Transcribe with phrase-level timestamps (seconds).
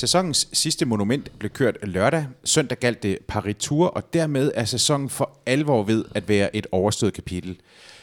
[0.00, 2.26] Sæsonens sidste monument blev kørt lørdag.
[2.44, 6.66] Søndag galt det Paris Tour, og dermed er sæsonen for alvor ved at være et
[6.72, 7.60] overstået kapitel.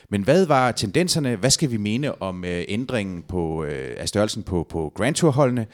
[0.10, 1.36] Men hvad var tendenserne?
[1.36, 5.68] Hvad skal vi mene om øh, ændringen på, øh, af størrelsen på, på Grand Tour-holdene?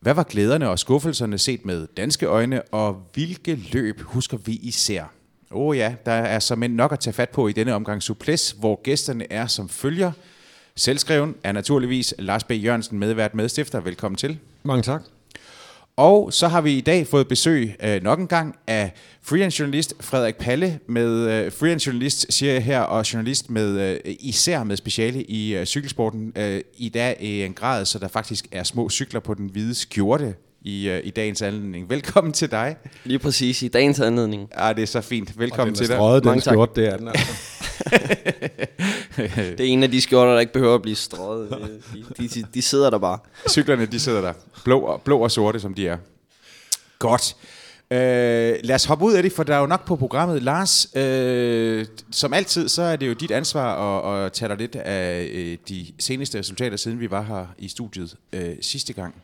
[0.00, 5.04] Hvad var glæderne og skuffelserne set med danske øjne, og hvilke løb husker vi især?
[5.50, 8.50] Åh oh ja, der er som nok at tage fat på i denne omgang Suples,
[8.50, 10.12] hvor gæsterne er som følger.
[10.74, 12.50] Selvskreven er naturligvis Lars B.
[12.50, 13.80] Jørgensen, medvært medstifter.
[13.80, 14.38] Velkommen til.
[14.62, 15.15] Mange tak.
[15.96, 18.92] Og så har vi i dag fået besøg øh, nok en gang af
[19.22, 24.14] freelance journalist Frederik Palle med øh, freelance journalist siger jeg her og journalist med øh,
[24.20, 28.46] især med speciale i øh, cykelsporten øh, i dag i en grad så der faktisk
[28.52, 31.90] er små cykler på den hvide skjorte i, uh, i dagens anledning.
[31.90, 32.76] Velkommen til dig.
[33.04, 34.48] Lige præcis, i dagens anledning.
[34.54, 35.38] Ah, det er så fint.
[35.38, 35.98] Velkommen til dig.
[35.98, 37.32] Og den skjort, det er den altså.
[39.58, 41.50] det er en af de skjorter, der ikke behøver at blive strøget.
[42.18, 43.18] De, de, de sidder der bare.
[43.48, 44.32] Cyklerne, de sidder der.
[44.64, 45.96] Blå og, blå og sorte, som de er.
[46.98, 47.36] Godt.
[47.90, 47.96] Uh,
[48.66, 50.42] lad os hoppe ud af det, for der er jo nok på programmet.
[50.42, 54.76] Lars, uh, som altid, så er det jo dit ansvar at, at tage dig lidt
[54.76, 59.14] af uh, de seneste resultater, siden vi var her i studiet uh, sidste gang.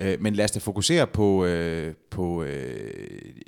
[0.00, 2.90] Øh, men lad os da fokusere på, øh, på øh,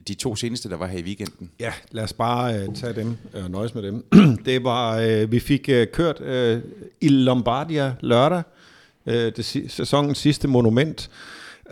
[0.08, 1.50] de to seneste, der var her i weekenden.
[1.60, 4.04] Ja, lad os bare øh, tage dem og øh, nøjes med dem.
[4.46, 6.62] det var, øh, vi fik øh, kørt øh,
[7.00, 8.42] i Lombardia lørdag,
[9.06, 11.10] øh, det, sæsonens sidste monument,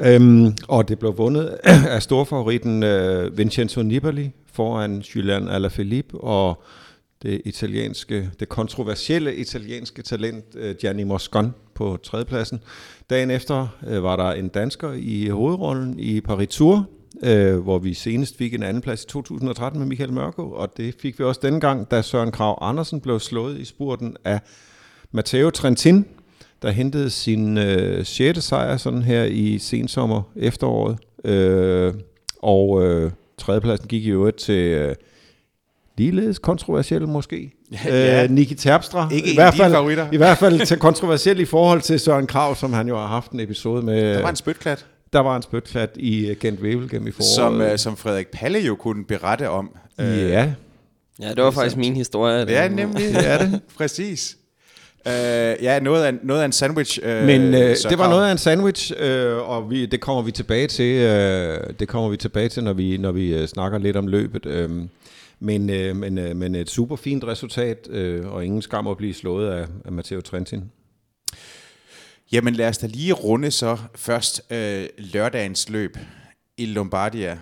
[0.00, 1.59] øhm, og det blev vundet
[1.94, 6.62] af storfavoritten øh, Vincenzo Nibali foran Julian Alaphilippe og
[7.22, 12.61] det italienske, det kontroversielle italienske talent øh, Gianni Moscon på tredjepladsen.
[13.11, 16.87] Dagen efter øh, var der en dansker i hovedrollen i Paris Tour,
[17.22, 20.95] øh, hvor vi senest fik en anden plads i 2013 med Michael Mørko, og det
[21.03, 24.41] fik vi også denne gang, da Søren Krav Andersen blev slået i spurten af
[25.12, 26.05] Matteo Trentin,
[26.62, 28.44] der hentede sin øh, 6.
[28.44, 30.99] sejr sådan her i sensommer efteråret.
[31.25, 31.94] Øh,
[32.43, 34.94] og øh, tredjepladsen gik i øvrigt til øh,
[35.99, 37.53] ligeledes kontroversiel måske.
[37.84, 38.25] ja.
[38.25, 39.09] øh, Niki Terpstra.
[39.12, 42.73] Ikke I hvert, fald, I hvert fald til kontroversiel i forhold til Søren Krav, som
[42.73, 44.15] han jo har haft en episode med.
[44.15, 44.87] Der var en spytklat.
[45.12, 47.34] Der var en spytklat i øh, Gent Wevelgem i foråret.
[47.34, 49.71] Som, uh, som Frederik Palle jo kunne berette om.
[49.99, 50.53] Uh, ja.
[51.23, 52.47] Ja, det var faktisk min historie.
[52.47, 53.05] Det er nemlig.
[53.15, 53.61] det er det.
[53.77, 54.37] Præcis.
[55.07, 55.12] Uh,
[55.62, 56.99] ja, noget af, noget af en sandwich.
[57.03, 60.31] Uh, Men uh, det var noget af en sandwich, uh, og vi, det kommer vi
[60.31, 60.97] tilbage til.
[60.97, 64.47] Uh, det kommer vi tilbage til, når vi når vi uh, snakker lidt om løbet.
[64.47, 64.83] Uh,
[65.41, 69.15] men, øh, men, øh, men et super fint resultat, øh, og ingen skam at blive
[69.15, 70.65] slået af, af Matteo Trentin.
[72.33, 75.99] Jamen lad os da lige runde så først øh, lørdagens løb
[76.56, 77.39] i Lombardia.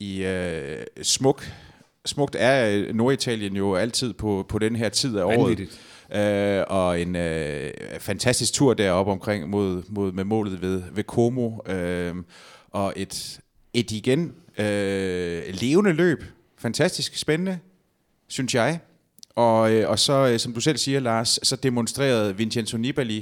[0.00, 1.52] I øh, smuk,
[2.04, 5.60] smukt er øh, Norditalien jo altid på, på den her tid af året.
[6.14, 11.72] Øh, og en øh, fantastisk tur deroppe omkring mod, mod, med målet ved, ved Como.
[11.72, 12.14] Øh,
[12.70, 13.40] og et,
[13.74, 16.24] et igen øh, levende løb
[16.64, 17.58] fantastisk spændende,
[18.28, 18.78] synes jeg.
[19.34, 23.18] Og, øh, og så, øh, som du selv siger, Lars, så demonstrerede Vincenzo Nibali,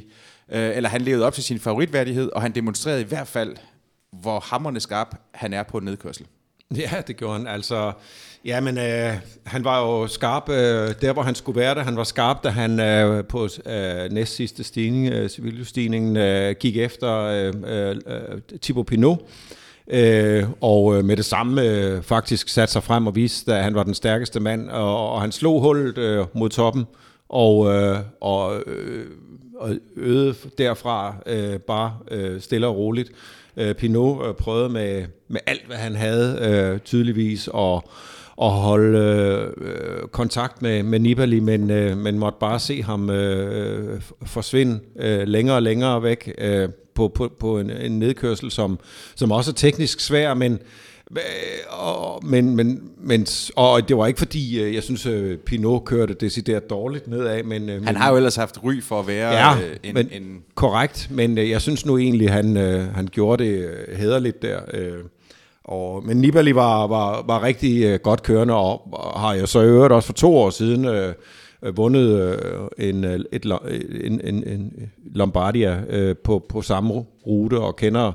[0.52, 3.56] øh, eller han levede op til sin favoritværdighed, og han demonstrerede i hvert fald,
[4.12, 6.26] hvor hammerne skarp han er på nedkørsel.
[6.76, 7.46] Ja, det gjorde han.
[7.46, 7.92] Altså,
[8.44, 9.14] ja, men øh,
[9.44, 11.82] han var jo skarp øh, der, hvor han skulle være der.
[11.82, 17.12] Han var skarp, da han øh, på øh, næst sidste stigning, øh, øh, gik efter
[17.18, 19.18] øh, øh, øh Thibaut Pinot.
[19.90, 23.74] Øh, og øh, med det samme øh, faktisk satte sig frem og viste, at han
[23.74, 26.84] var den stærkeste mand, og, og han slog hullet øh, mod toppen,
[27.28, 29.06] og, øh, og, øh,
[29.58, 33.10] og øgede derfra øh, bare øh, stille og roligt.
[33.56, 37.88] Øh, Pinot øh, prøvede med, med alt, hvad han havde, øh, tydeligvis, og
[38.42, 38.98] at holde
[39.58, 45.28] øh, kontakt med, med Nibali, men, øh, men måtte bare se ham øh, forsvinde øh,
[45.28, 46.34] længere og længere væk.
[46.38, 48.78] Øh, på, på, på en, en nedkørsel, som,
[49.14, 50.58] som også er teknisk svær, men,
[51.68, 53.26] og, men, men, men,
[53.56, 57.42] og det var ikke fordi, øh, jeg synes, øh, Pinot kørte decideret dårligt nedad.
[57.42, 60.42] Men, øh, han har jo ellers haft ry for at være ja, en, men, en...
[60.54, 62.56] korrekt, men jeg synes nu egentlig, han,
[62.94, 64.60] han gjorde det hederligt der.
[65.64, 68.82] Og, men Nibali var, var, var rigtig godt kørende, og,
[69.16, 71.14] har jo så øvrigt også for to år siden øh,
[71.62, 76.62] øh, vundet øh, en, øh, et, øh, en, en, en øh, Lombardia øh, på, på
[76.62, 78.12] samme rute og kender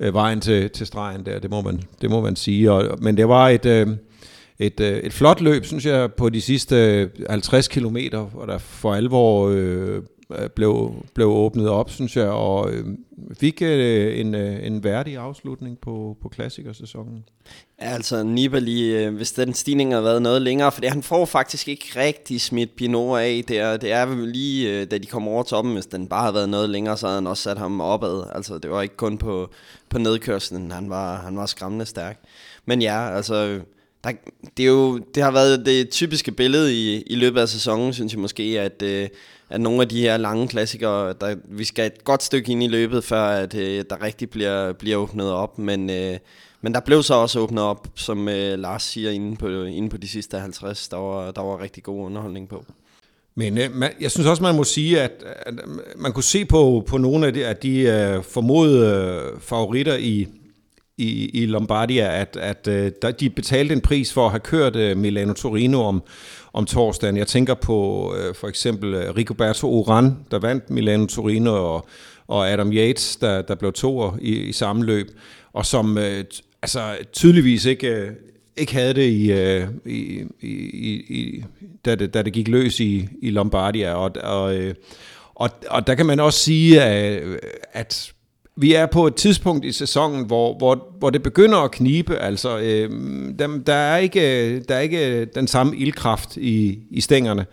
[0.00, 2.72] øh, vejen til, til stregen der, det må man, det må man sige.
[2.72, 3.88] Og, men det var et, øh,
[4.58, 9.48] et, et flot løb, synes jeg, på de sidste 50 kilometer, hvor der for alvor
[9.48, 10.02] øh,
[10.38, 12.84] Øh, blev, blev åbnet op, synes jeg, og øh,
[13.40, 17.24] fik øh, en, øh, en værdig afslutning på, på klassikersæsonen.
[17.78, 21.86] Altså Nibali, øh, hvis den stigning har været noget længere, for han får faktisk ikke
[21.96, 23.76] rigtig smidt Pinot af der.
[23.76, 26.70] Det er lige, øh, da de kommer over toppen, hvis den bare havde været noget
[26.70, 28.24] længere, så havde han også sat ham opad.
[28.34, 29.50] Altså det var ikke kun på,
[29.88, 32.20] på nedkørslen, han var, han var skræmmende stærk.
[32.66, 33.60] Men ja, altså
[34.04, 34.10] der,
[34.56, 38.12] det, er jo, det har været det typiske billede i, i løbet af sæsonen, synes
[38.12, 39.08] jeg måske, at, øh,
[39.50, 42.68] at nogle af de her lange klassikere, der, vi skal et godt stykke ind i
[42.68, 45.58] løbet, før at, øh, der rigtig bliver, bliver åbnet op.
[45.58, 46.18] Men, øh,
[46.60, 49.96] men der blev så også åbnet op, som øh, Lars siger, inde på, inde på
[49.96, 50.88] de sidste 50.
[50.88, 52.64] Der var, der var rigtig god underholdning på.
[53.34, 55.12] Men øh, man, jeg synes også, man må sige, at,
[55.46, 55.54] at
[55.96, 60.28] man kunne se på, på nogle af de, af de øh, formodede øh, favoritter i,
[60.98, 64.76] i, i Lombardia, at, at øh, der, de betalte en pris for at have kørt
[64.76, 66.02] øh, Milano-Torino om,
[66.52, 67.16] om torsdagen.
[67.16, 71.86] Jeg tænker på øh, for eksempel øh, Rigoberto Uran, der vandt Milano-Torino, og,
[72.26, 75.06] og Adam Yates, der, der blev toer i, i samme løb,
[75.52, 76.24] og som øh,
[76.62, 78.10] altså, tydeligvis ikke, øh,
[78.56, 81.44] ikke havde det, i, øh, i, i, i,
[81.84, 83.94] da, det, da det gik løs i, i Lombardia.
[83.94, 84.74] Og, og, øh,
[85.34, 87.22] og, og der kan man også sige, at,
[87.72, 88.13] at
[88.56, 92.16] vi er på et tidspunkt i sæsonen, hvor, hvor, hvor det begynder at knibe.
[92.16, 92.90] Altså, øh,
[93.38, 97.46] der, der, er ikke, der er ikke den samme ildkraft i, i stængerne.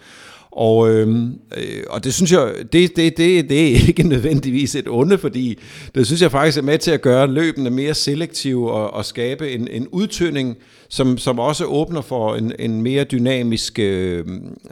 [0.52, 4.88] Og, øhm, øh, og det synes jeg, det, det, det, det er ikke nødvendigvis et
[4.88, 5.60] onde, fordi
[5.96, 9.52] det synes jeg faktisk er med til at gøre løbende mere selektive og, og skabe
[9.52, 10.58] en, en udtynding,
[10.90, 14.26] som, som også åbner for en, en mere dynamisk, øh,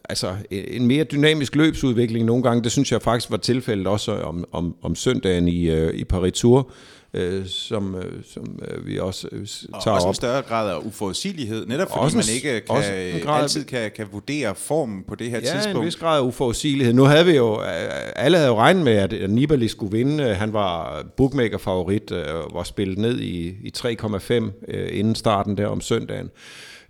[0.09, 2.63] altså en mere dynamisk løbsudvikling nogle gange.
[2.63, 6.33] Det synes jeg faktisk var tilfældet også om, om, om søndagen i, øh, i Paris
[6.33, 6.98] Tour øh,
[7.47, 10.11] som, øh, som øh, vi også øh, tager og også op.
[10.11, 13.41] en større grad af uforudsigelighed, netop fordi Også en man ikke kan, også en grad
[13.41, 15.85] altid kan, kan vurdere formen på det her Ja, en tidspunkt.
[15.85, 16.93] vis grad af uforudsigelighed.
[16.93, 17.67] Nu havde vi jo, øh,
[18.15, 20.23] alle havde jo regnet med, at Nibali skulle vinde.
[20.33, 24.33] Han var bookmaker-favorit, øh, var spillet ned i, i 3,5
[24.67, 26.29] øh, inden starten der om søndagen.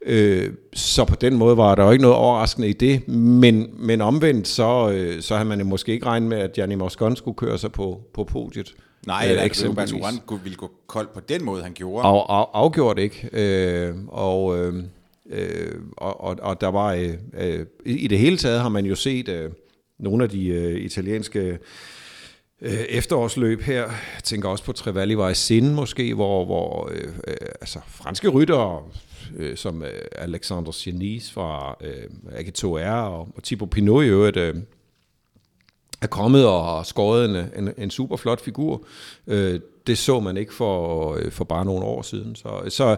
[0.06, 4.01] Øh, så på den måde var der jo ikke noget overraskende i det, men, men
[4.01, 7.36] omvendt så, øh, så havde man jo måske ikke regnet med, at Gianni Moscon skulle
[7.38, 8.74] køre sig på, på podiet.
[9.07, 9.69] Nej, Øh, eller.
[9.69, 12.07] Roberto Uran kunne- ville gå kold på den måde, han gjorde.
[12.07, 13.29] Af, af, afgjort ikke.
[13.33, 14.83] Øh, og, øh,
[15.29, 18.95] øh, og, og, og der var øh, øh, i det hele taget har man jo
[18.95, 19.51] set øh,
[19.99, 21.57] nogle af de øh, italienske
[22.61, 23.81] øh, efterårsløb her.
[23.81, 28.27] Jeg tænker også på Trevalli var i Sinde måske, hvor, hvor øh, øh, altså, franske
[28.27, 28.83] ryttere
[29.37, 32.03] øh, som øh, Alexander Chenis fra øh,
[32.39, 34.55] AG2R og, og Thibaut Pinot i øvrigt øh,
[36.01, 38.85] er kommet og har skåret en, en, en super flot figur.
[39.27, 42.35] Øh, det så man ikke for, øh, for bare nogle år siden.
[42.35, 42.95] Så, så,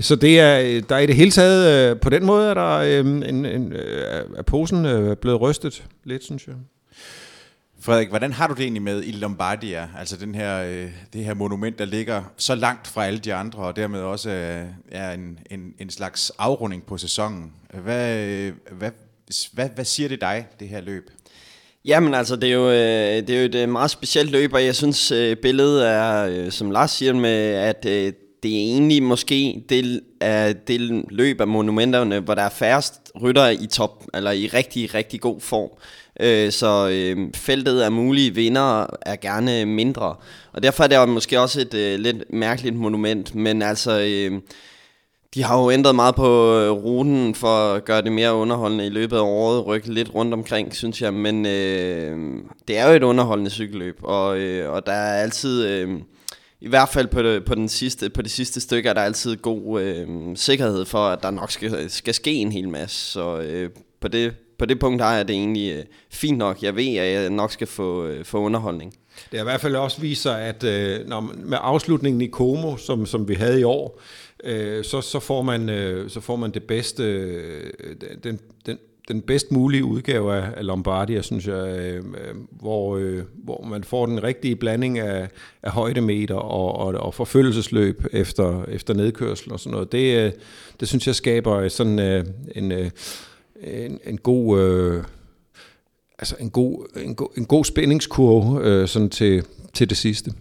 [0.00, 2.76] så det er, der er i det hele taget, øh, på den måde er der
[2.76, 6.54] øh, en, en, øh, er posen øh, blevet rystet lidt, synes jeg.
[7.80, 9.88] Frederik, hvordan har du det egentlig med Il Lombardia?
[9.98, 13.62] Altså den her, øh, det her monument, der ligger så langt fra alle de andre,
[13.62, 17.52] og dermed også øh, er en, en, en slags afrunding på sæsonen.
[17.74, 18.90] Hvad, øh, hvad,
[19.52, 21.10] hvad, hvad siger det dig, det her løb?
[21.86, 24.64] Jamen altså, det er jo, øh, det er jo et øh, meget specielt løb, og
[24.64, 30.00] jeg synes, øh, billedet er, som Lars siger, med, at det er egentlig måske det,
[30.20, 34.94] er det løb af monumenterne, hvor der er færrest rytter i top, eller i rigtig,
[34.94, 35.70] rigtig god form.
[36.20, 40.14] Øh, så øh, feltet af mulige vinder er gerne mindre.
[40.52, 44.00] Og derfor er det jo måske også et øh, lidt mærkeligt monument, men altså...
[44.00, 44.40] Øh,
[45.36, 48.90] de har jo ændret meget på øh, ruten for at gøre det mere underholdende i
[48.90, 52.18] løbet af året, rykke lidt rundt omkring, synes jeg, men øh,
[52.68, 56.00] det er jo et underholdende cykelløb, og, øh, og der er altid, øh,
[56.60, 59.36] i hvert fald på det, på, den sidste, på det sidste stykke, er der altid
[59.36, 63.70] god øh, sikkerhed for, at der nok skal, skal ske en hel masse, så øh,
[64.00, 66.62] på, det, på det punkt har jeg det egentlig øh, fint nok.
[66.62, 68.94] Jeg ved, at jeg nok skal få, øh, få underholdning.
[69.30, 72.76] Det har i hvert fald også vist sig, at øh, når med afslutningen i Como,
[72.76, 76.36] som, som vi havde i år, øh, Øh, så, så, får man, øh, så får
[76.36, 77.70] man det bedste, øh,
[78.24, 78.78] den, den,
[79.08, 83.84] den bedst mulige udgave af, af Lombardia, synes jeg, øh, øh, hvor, øh, hvor man
[83.84, 85.28] får den rigtige blanding af,
[85.62, 89.92] af højdemeter og, og, og forfølgelsesløb efter, efter nedkørsel og sådan noget.
[89.92, 90.32] Det, øh,
[90.80, 92.24] det synes jeg skaber sådan øh,
[92.54, 92.90] en, øh,
[93.62, 94.60] en, en god...
[94.60, 95.04] Øh,
[96.18, 100.32] altså en god, en god, en god spændingskurve øh, sådan til, til det sidste.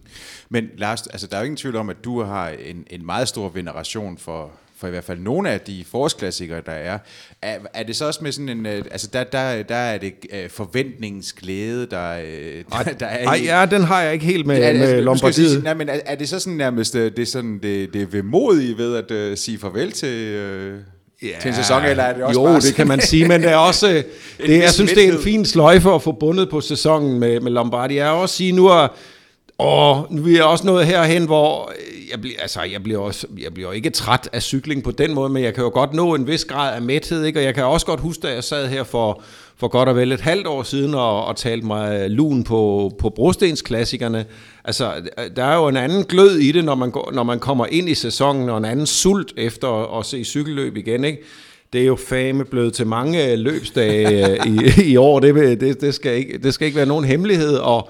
[0.49, 3.27] Men Lars, altså, der er jo ingen tvivl om, at du har en, en meget
[3.27, 6.97] stor veneration for, for i hvert fald nogle af de forårsklassikere, der er.
[7.41, 7.57] er.
[7.73, 8.65] Er det så også med sådan en...
[8.65, 13.27] øh, Altså, der, der, der er det øh, forventningens glæde, der, øh, der, der er
[13.27, 15.63] Ej, i- ja, den har jeg ikke helt med, Ja, altså, jeg sige, Lombardiet.
[15.63, 18.77] nej, men er, er det så sådan nærmest det, er sådan, det, det er vemodige
[18.77, 22.39] ved at uh, sige farvel til, uh, ja, til en sæson, eller er det også
[22.41, 23.87] Jo, bare det kan man sige, men det er også,
[24.47, 27.51] det, jeg synes, det er en fin sløjfe at få bundet på sæsonen med, med
[27.51, 27.95] Lombardi.
[27.95, 28.87] Jeg vil også sige, nu er,
[29.57, 33.27] og nu er jeg også nået herhen, hvor øh, jeg bliver, altså, jeg bliver, også,
[33.37, 36.15] jeg bliver ikke træt af cykling på den måde, men jeg kan jo godt nå
[36.15, 37.39] en vis grad af mæthed, ikke?
[37.39, 39.21] og jeg kan også godt huske, da jeg sad her for,
[39.57, 43.09] for godt og vel et halvt år siden og, og talte mig lun på, på
[43.09, 44.25] brostensklassikerne.
[44.63, 44.91] Altså,
[45.35, 47.89] der er jo en anden glød i det, når man, går, når man kommer ind
[47.89, 51.23] i sæsonen, og en anden sult efter at, at se cykelløb igen, ikke?
[51.73, 55.19] Det er jo fame blevet til mange løbsdage øh, i, i år.
[55.19, 57.55] Det, det, det, skal ikke, det skal ikke være nogen hemmelighed.
[57.55, 57.89] Og,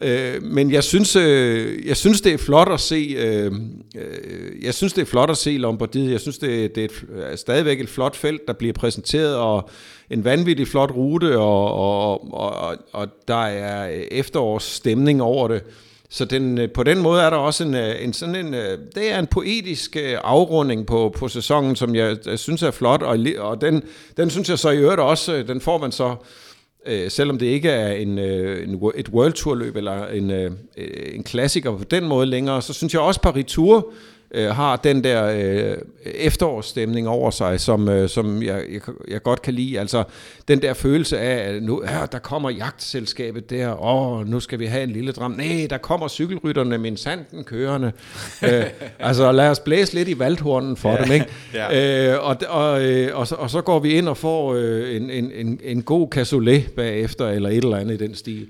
[0.00, 3.14] øh, men jeg synes, øh, jeg synes, det er flot at se.
[3.18, 3.52] Øh,
[3.96, 6.10] øh, jeg synes, det er flot at se Lombardiet.
[6.12, 9.70] Jeg synes, det, det er et, er stadigvæk et flot felt, der bliver præsenteret, og
[10.10, 15.62] en vanvittig flot rute, og, og, og, og, og der er efterårsstemning over det.
[16.08, 18.78] Så den, øh, på den måde er der også en, øh, en sådan en, øh,
[18.94, 23.18] det er en poetisk afrunding på, på sæsonen, som jeg, jeg synes er flot, og,
[23.38, 23.82] og den,
[24.16, 26.16] den synes jeg så i øvrigt også, den får man så,
[26.86, 30.50] øh, selvom det ikke er en, øh, en, et World Tour løb eller en, øh,
[30.76, 33.92] øh, en klassiker på den måde længere, så synes jeg også Paris Tour
[34.30, 39.42] øh, har den der øh, efterårsstemning over sig, som, øh, som jeg, jeg, jeg godt
[39.42, 39.80] kan lide.
[39.80, 40.04] Altså
[40.48, 44.66] den der følelse af, at nu, ja, der kommer jagtselskabet der, åh, nu skal vi
[44.66, 45.30] have en lille dram.
[45.30, 47.92] Nej, der kommer cykelrytterne med en sanden kørende.
[48.48, 48.64] øh,
[48.98, 51.26] altså lad os blæse lidt i valthornen for ja, dem, ikke?
[51.54, 52.14] ja.
[52.14, 55.10] Øh, og, og, øh, og, så, og så går vi ind og får øh, en,
[55.10, 58.48] en, en, en god cassoulet bagefter, eller et eller andet i den stil.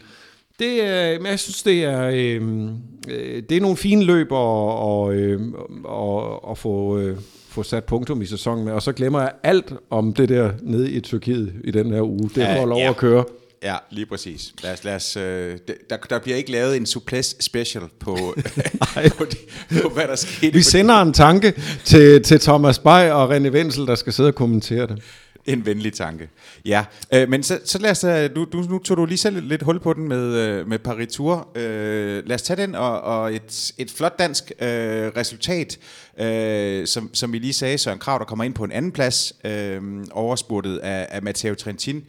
[0.58, 2.68] Det, er- men jeg synes, det er, øh,
[3.08, 5.40] øh, det er nogle fine løb at, og, øh,
[5.84, 7.16] og, at få, øh,
[7.48, 8.72] få sat punktum i sæsonen med.
[8.72, 12.30] Og så glemmer jeg alt om det der nede i Tyrkiet i den her uge.
[12.34, 12.88] Det Ja, får lov ja.
[12.90, 13.25] at køre.
[13.62, 14.52] Ja, lige præcis.
[14.62, 15.58] Lad os, lad os, øh,
[15.90, 18.16] der, der bliver ikke lavet en suples special på,
[19.18, 19.36] på, de,
[19.82, 20.52] på, hvad der skete.
[20.52, 24.34] Vi sender en tanke til, til Thomas Bay og René Wenzel, der skal sidde og
[24.34, 25.02] kommentere det.
[25.47, 26.29] En venlig tanke.
[26.65, 26.85] Ja,
[27.15, 29.41] øh, men så, så lad os, øh, du, du, nu, nu tog du lige selv
[29.41, 31.49] lidt hul på den med, øh, med Paritur.
[31.55, 34.69] Øh, lad os tage den, og, og et, et flot dansk øh,
[35.17, 35.79] resultat,
[36.19, 39.33] øh, som, som vi lige sagde, Søren Krav, der kommer ind på en anden plads,
[39.45, 42.05] øh, overspurtet af, af Matteo Trentin,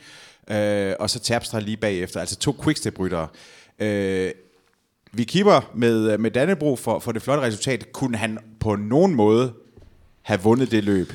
[0.52, 3.28] øh, og så Terpstra lige bagefter, altså to quickstep-ryttere.
[3.80, 4.32] Øh,
[5.12, 7.92] vi keeper med, med Dannebro for, for det flotte resultat.
[7.92, 9.54] Kunne han på nogen måde
[10.22, 11.14] have vundet det løb?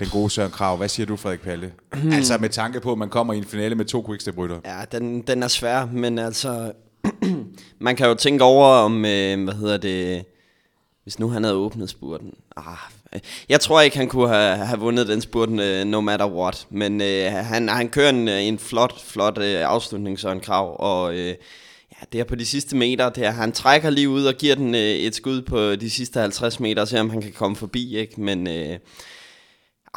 [0.00, 0.76] Den gode Søren Krav.
[0.76, 1.72] Hvad siger du, Frederik Palle?
[2.12, 4.60] altså med tanke på, at man kommer i en finale med to quickstep rytter.
[4.64, 6.72] Ja, den, den er svær, men altså,
[7.78, 10.24] man kan jo tænke over om, øh, hvad hedder det,
[11.02, 12.34] hvis nu han havde åbnet spurten.
[12.56, 16.66] Ah, jeg tror ikke, han kunne have, have vundet den spurten, øh, no matter what.
[16.70, 21.14] Men øh, han, han kører en, øh, en flot, flot øh, afslutning, Søren Krav, og
[21.14, 21.28] øh,
[21.92, 24.54] ja, det er på de sidste meter, det er, han trækker lige ud og giver
[24.54, 27.96] den øh, et skud på de sidste 50 meter, så om han kan komme forbi,
[27.96, 28.20] ikke?
[28.20, 28.46] Men...
[28.46, 28.78] Øh,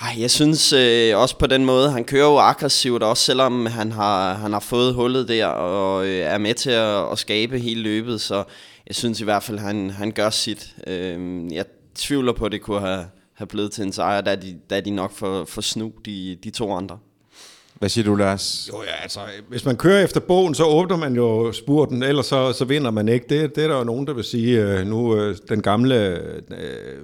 [0.01, 3.91] ej, jeg synes øh, også på den måde, han kører jo aggressivt, også selvom han
[3.91, 7.81] har, han har fået hullet der, og øh, er med til at, at skabe hele
[7.81, 8.43] løbet, så
[8.87, 10.75] jeg synes i hvert fald, han, han gør sit.
[10.87, 14.55] Øh, jeg tvivler på, at det kunne have, have blevet til en sejr, da de,
[14.69, 16.97] da de nok får, får snu de, de to andre.
[17.73, 18.69] Hvad siger du, Lars?
[18.73, 19.19] Jo, ja, altså,
[19.49, 23.07] hvis man kører efter bogen, så åbner man jo spurten, ellers så, så vinder man
[23.07, 23.25] ikke.
[23.29, 26.97] Det, det er der jo nogen, der vil sige, øh, nu øh, den gamle øh,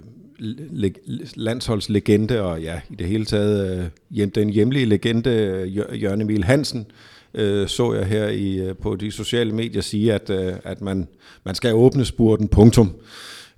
[1.36, 6.44] landsholdslegende, og ja, i det hele taget øh, hjem, den hjemlige legende, øh, Jørgen Emil
[6.44, 6.86] Hansen,
[7.34, 11.08] øh, så jeg her i, øh, på de sociale medier sige, at, øh, at man,
[11.46, 12.92] man skal åbne spurten, punktum.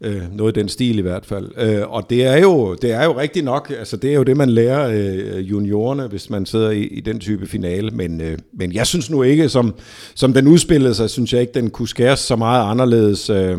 [0.03, 1.51] Øh, noget i den stil i hvert fald.
[1.57, 4.37] Øh, og det er, jo, det er jo rigtigt nok, altså det er jo det,
[4.37, 8.73] man lærer øh, juniorerne, hvis man sidder i, i den type finale, men, øh, men
[8.73, 9.75] jeg synes nu ikke, som,
[10.15, 13.29] som den udspillede sig, synes jeg ikke, den kunne skæres så meget anderledes.
[13.29, 13.57] Øh,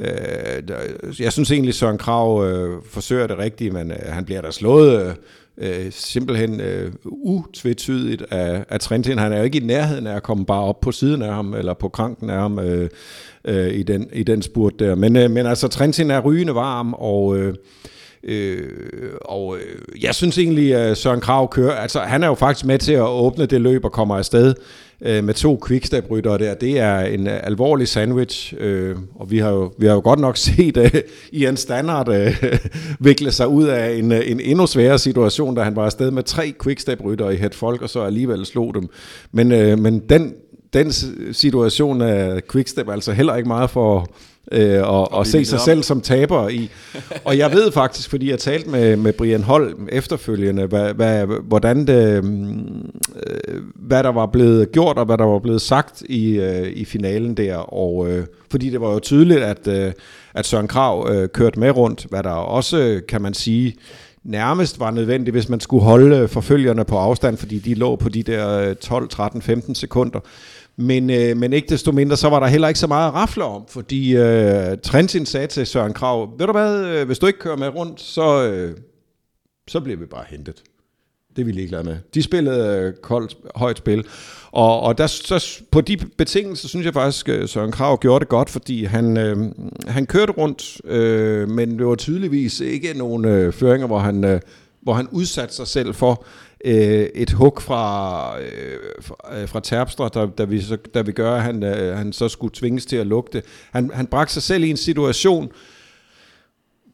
[0.00, 4.50] øh, jeg synes egentlig, Søren Krav øh, forsøger det rigtige, men øh, han bliver da
[4.50, 5.06] slået...
[5.06, 5.14] Øh,
[5.60, 9.18] øh, simpelthen øh, utvetydigt af, af Trentin.
[9.18, 11.54] Han er jo ikke i nærheden af at komme bare op på siden af ham,
[11.54, 12.88] eller på kranken af ham øh,
[13.44, 14.94] øh, i, den, i den spurt der.
[14.94, 17.38] Men, øh, men altså, Trentin er rygende varm, og...
[17.38, 17.54] Øh,
[18.24, 18.68] Øh,
[19.20, 22.78] og øh, jeg synes egentlig, at Søren Krav kører, altså han er jo faktisk med
[22.78, 24.54] til at åbne det løb og kommer afsted
[25.00, 26.54] øh, med to quickstep-ryttere der.
[26.54, 30.18] Det er en øh, alvorlig sandwich, øh, og vi har, jo, vi har jo godt
[30.18, 32.44] nok set øh, Ian Standard øh,
[33.06, 36.22] vikle sig ud af en, øh, en endnu sværere situation, da han var afsted med
[36.22, 38.88] tre quickstep-ryttere i het folk, og så alligevel slog dem.
[39.32, 40.34] Men, øh, men den,
[40.72, 40.92] den
[41.32, 44.06] situation er Quickstep altså heller ikke meget for
[44.50, 45.64] øh, og, og se sig om.
[45.64, 46.70] selv som taber i.
[47.24, 51.86] Og jeg ved faktisk, fordi jeg talte med, med Brian Holm efterfølgende, hvad, hvad, hvordan
[51.86, 52.90] det, mm,
[53.26, 56.84] øh, hvad der var blevet gjort, og hvad der var blevet sagt i, øh, i
[56.84, 57.56] finalen der.
[57.56, 59.92] Og, øh, fordi det var jo tydeligt, at, øh,
[60.34, 63.74] at Søren Krav øh, kørte med rundt, hvad der også, kan man sige,
[64.24, 68.22] nærmest var nødvendigt, hvis man skulle holde forfølgerne på afstand, fordi de lå på de
[68.22, 70.20] der 12, 13, 15 sekunder.
[70.80, 73.44] Men, øh, men ikke desto mindre, så var der heller ikke så meget at rafle
[73.44, 77.38] om, fordi øh, Trentin sagde til Søren Krav, ved du hvad, øh, hvis du ikke
[77.38, 78.76] kører med rundt, så, øh,
[79.68, 80.62] så bliver vi bare hentet.
[81.36, 81.96] Det er vi ligeglade med.
[82.14, 84.04] De spillede øh, koldt, højt spil.
[84.52, 88.28] Og, og der, så, på de betingelser, synes jeg faktisk, øh, Søren Krav gjorde det
[88.28, 89.36] godt, fordi han, øh,
[89.86, 94.40] han kørte rundt, øh, men det var tydeligvis ikke nogen øh, føringer, hvor han, øh,
[94.82, 96.24] hvor han udsatte sig selv for
[96.64, 101.12] øh, et hug fra, øh, fra, øh, fra Terpstra, der, der, vi, så, der vi
[101.12, 103.42] gør, at han, øh, han så skulle tvinges til at lugte.
[103.72, 105.52] Han, han bragte sig selv i en situation,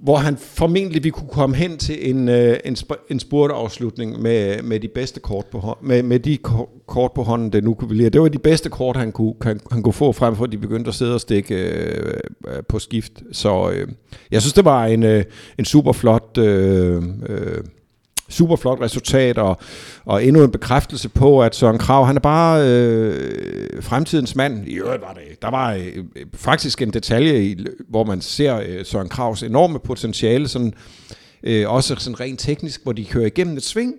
[0.01, 2.77] hvor han formentlig vi kunne komme hen til en, øh, en,
[3.11, 6.39] en spurtafslutning med, med de bedste kort på hånden, med, med de
[6.87, 8.09] kort på hånden, det nu kunne blive.
[8.09, 10.59] Det var de bedste kort, han kunne, han, han kunne få frem for, at de
[10.59, 12.15] begyndte at sidde og stikke øh,
[12.49, 13.13] øh på skift.
[13.33, 13.89] Så øh,
[14.31, 15.25] jeg synes, det var en, øh,
[15.59, 17.65] en super flot øh, øh,
[18.29, 19.59] super flot resultat, og,
[20.05, 24.69] og endnu en bekræftelse på, at Søren Krav, han er bare øh, fremtidens mand.
[24.69, 26.05] I øvrigt var det, der var øh,
[26.35, 27.57] faktisk en detalje, i,
[27.89, 30.75] hvor man ser øh, Søren Kravs enorme potentiale, sådan,
[31.43, 33.95] øh, også sådan rent teknisk, hvor de kører igennem et sving,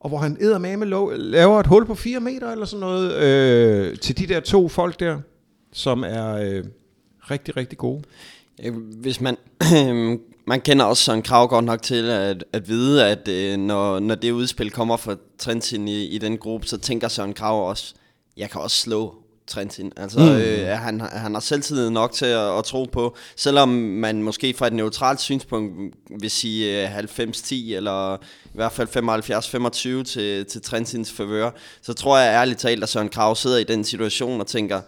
[0.00, 0.84] og hvor han eddermame
[1.16, 5.00] laver et hul på 4 meter eller sådan noget, øh, til de der to folk
[5.00, 5.18] der,
[5.72, 6.64] som er øh,
[7.30, 8.02] rigtig, rigtig gode.
[8.64, 9.36] Øh, hvis man
[9.76, 13.98] øhm, man kender også sådan Krav godt nok til at, at vide, at øh, når,
[13.98, 17.94] når det udspil kommer fra Trentin i, i den gruppe, så tænker Søren Krav også,
[18.36, 19.14] jeg kan også slå
[19.46, 19.92] Trentin.
[19.96, 20.26] Altså, mm.
[20.26, 24.66] øh, han, han har selvtid nok til at, at tro på, selvom man måske fra
[24.66, 28.14] et neutralt synspunkt vil sige øh, 90-10, eller
[28.44, 28.88] i hvert fald
[30.00, 31.50] 75-25 til, til Trentins favør,
[31.82, 34.80] så tror jeg ærligt talt, at Søren Krav sidder i den situation og tænker,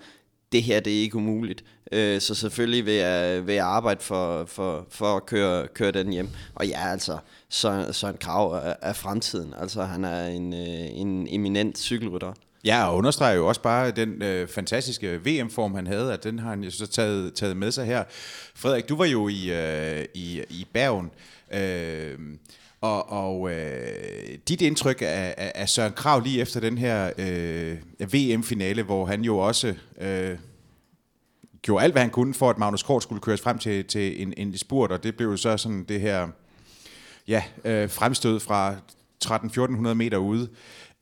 [0.52, 1.64] det her det er ikke umuligt.
[1.92, 6.12] Øh, så selvfølgelig vil jeg, vil jeg arbejde for, for, for at køre, køre den
[6.12, 6.28] hjem.
[6.54, 7.18] Og ja, altså,
[7.48, 9.54] Søren, Søren Krav er, er fremtiden.
[9.58, 12.32] Altså, han er en, øh, en eminent cykelrytter.
[12.64, 16.50] Ja, og understreger jo også bare den øh, fantastiske VM-form, han havde, at den har
[16.50, 18.04] han jo så taget, taget med sig her.
[18.54, 21.10] Frederik, du var jo i, øh, i, i Bergen,
[21.52, 22.18] øh,
[22.80, 27.76] og, og øh, dit indtryk af, af, af Søren Krav lige efter den her øh,
[28.12, 29.74] VM-finale, hvor han jo også...
[30.00, 30.36] Øh,
[31.62, 34.34] gjorde alt, hvad han kunne for, at Magnus Kort skulle køres frem til, til en,
[34.36, 36.28] en spurt, og det blev jo så sådan det her
[37.28, 38.74] ja, øh, fremstød fra
[39.24, 40.48] 13-1400 meter ude.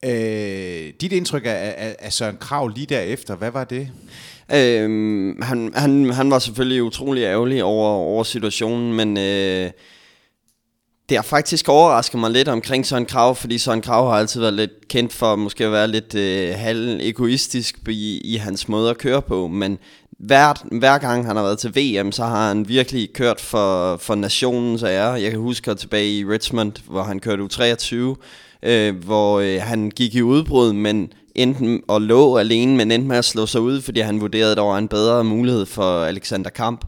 [0.05, 3.91] Øh, dit indtryk af, af, af Søren Krav lige derefter, hvad var det?
[4.55, 9.71] Øhm, han, han, han var selvfølgelig utrolig ærgerlig over, over situationen, men øh,
[11.09, 14.55] det har faktisk overrasket mig lidt omkring Søren Krav, fordi Søren Krav har altid været
[14.55, 18.99] lidt kendt for måske at være lidt øh, halv egoistisk i, i hans måde at
[18.99, 19.79] køre på, men
[20.19, 24.15] hver, hver gang han har været til VM, så har han virkelig kørt for, for
[24.15, 25.11] nationens ære.
[25.11, 27.95] Jeg kan huske tilbage i Richmond, hvor han kørte U23,
[28.63, 33.17] øh, hvor øh, han gik i udbrud, men enten og lå alene, men endte med
[33.17, 36.51] at slå sig ud, fordi han vurderede, at der var en bedre mulighed for Alexander
[36.51, 36.85] Kamp.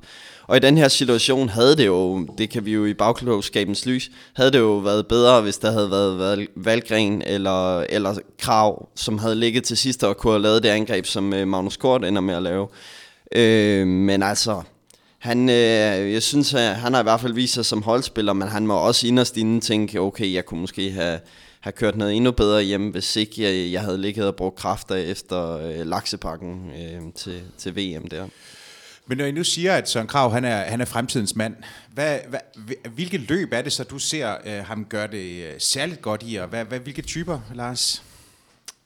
[0.47, 4.11] Og i den her situation havde det jo, det kan vi jo i bagklogskabens lys,
[4.35, 9.35] havde det jo været bedre, hvis der havde været Valgren eller, eller Krav, som havde
[9.35, 12.35] ligget til sidst og kunne have lavet det angreb, som øh, Magnus Kort ender med
[12.35, 12.69] at lave.
[13.37, 14.63] Øh, men altså,
[15.19, 18.49] han, øh, jeg synes, at han har i hvert fald vist sig som holdspiller, men
[18.49, 21.21] han må også inderst inden tænke, okay, jeg kunne måske have,
[21.61, 24.95] have kørt noget endnu bedre hjem, hvis ikke jeg, jeg havde ligget og brugt kræfter
[24.95, 28.27] efter øh, laksepakken øh, til, til VM der.
[29.07, 31.55] Men når I nu siger, at Søren Krav han er, han er fremtidens mand,
[31.95, 32.41] hvad, hvad,
[32.91, 36.35] hvilke løb er det så, du ser øh, ham gøre det øh, særligt godt i,
[36.35, 38.03] og hvad, hvad, hvilke typer, Lars?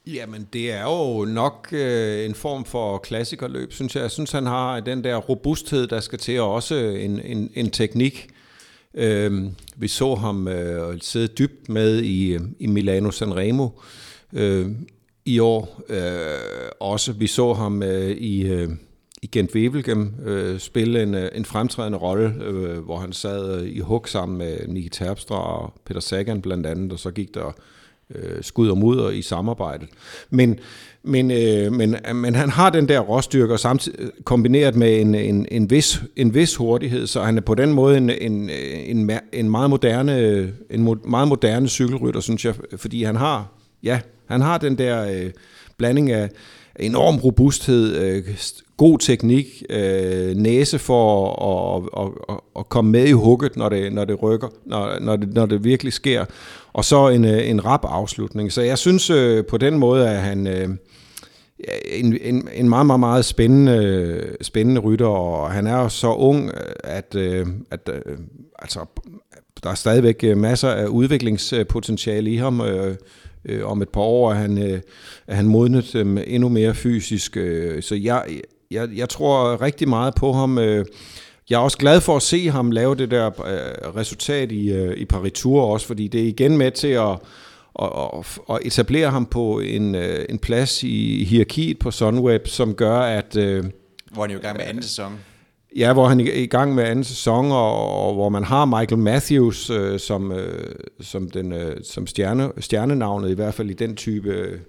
[0.07, 4.01] Jamen, det er jo nok øh, en form for klassikerløb, synes jeg.
[4.01, 7.71] Jeg synes, han har den der robusthed, der skal til, og også en, en, en
[7.71, 8.27] teknik.
[8.93, 9.43] Øh,
[9.75, 13.69] vi så ham øh, sidde dybt med i, i Milano Sanremo
[14.33, 14.67] øh,
[15.25, 15.81] i år.
[15.89, 18.69] Øh, også vi så ham øh, i, øh,
[19.21, 23.69] i Gent Wevelgem øh, spille en, øh, en fremtrædende rolle, øh, hvor han sad øh,
[23.69, 27.55] i hug sammen med Niki Terpstra og Peter Sagan blandt andet, og så gik der
[28.15, 29.89] øh, skud og mudder i samarbejdet.
[30.29, 30.59] Men,
[31.03, 35.15] men, øh, men, øh, men han har den der råstyrke, og samtidig kombineret med en,
[35.15, 39.11] en, en, vis, en vis hurtighed, så han er på den måde en, en, en,
[39.33, 43.47] en, meget, moderne, en meget moderne cykelrytter, synes jeg, fordi han har,
[43.83, 45.31] ja, han har den der øh,
[45.77, 46.29] blanding af
[46.79, 48.23] enorm robusthed, øh,
[48.77, 53.93] god teknik, øh, næse for at, og, og, og komme med i hugget, når det,
[53.93, 56.25] når det rykker, når, når, det, når det virkelig sker,
[56.75, 58.51] og så en, øh, en rap afslutning.
[58.51, 60.69] Så jeg synes øh, på den måde, at han øh,
[61.85, 66.73] en, en, en meget, meget, meget spændende, spændende rytter, og han er så ung, øh,
[66.83, 67.89] at, øh, at
[68.59, 68.79] altså,
[69.63, 72.61] der er stadigvæk masser af udviklingspotentiale i ham.
[73.63, 74.81] Om et par år er han,
[75.27, 75.95] er han modnet
[76.27, 77.37] endnu mere fysisk.
[77.81, 78.25] Så jeg,
[78.71, 80.57] jeg, jeg tror rigtig meget på ham.
[81.49, 84.97] Jeg er også glad for at se ham lave det der øh, resultat i, øh,
[84.97, 87.19] i Paris Tour også, fordi det er igen med til at,
[87.81, 92.99] at, at etablere ham på en, øh, en plads i hierarkiet på Sunweb, som gør,
[92.99, 93.35] at...
[93.35, 93.63] Øh,
[94.11, 95.19] hvor han er jo i gang med anden sæson.
[95.75, 99.01] Ja, hvor han er i gang med anden sæson, og, og hvor man har Michael
[99.01, 103.95] Matthews øh, som, øh, som, den, øh, som stjerne, stjernenavnet, i hvert fald i den
[103.95, 104.29] type...
[104.29, 104.59] Øh,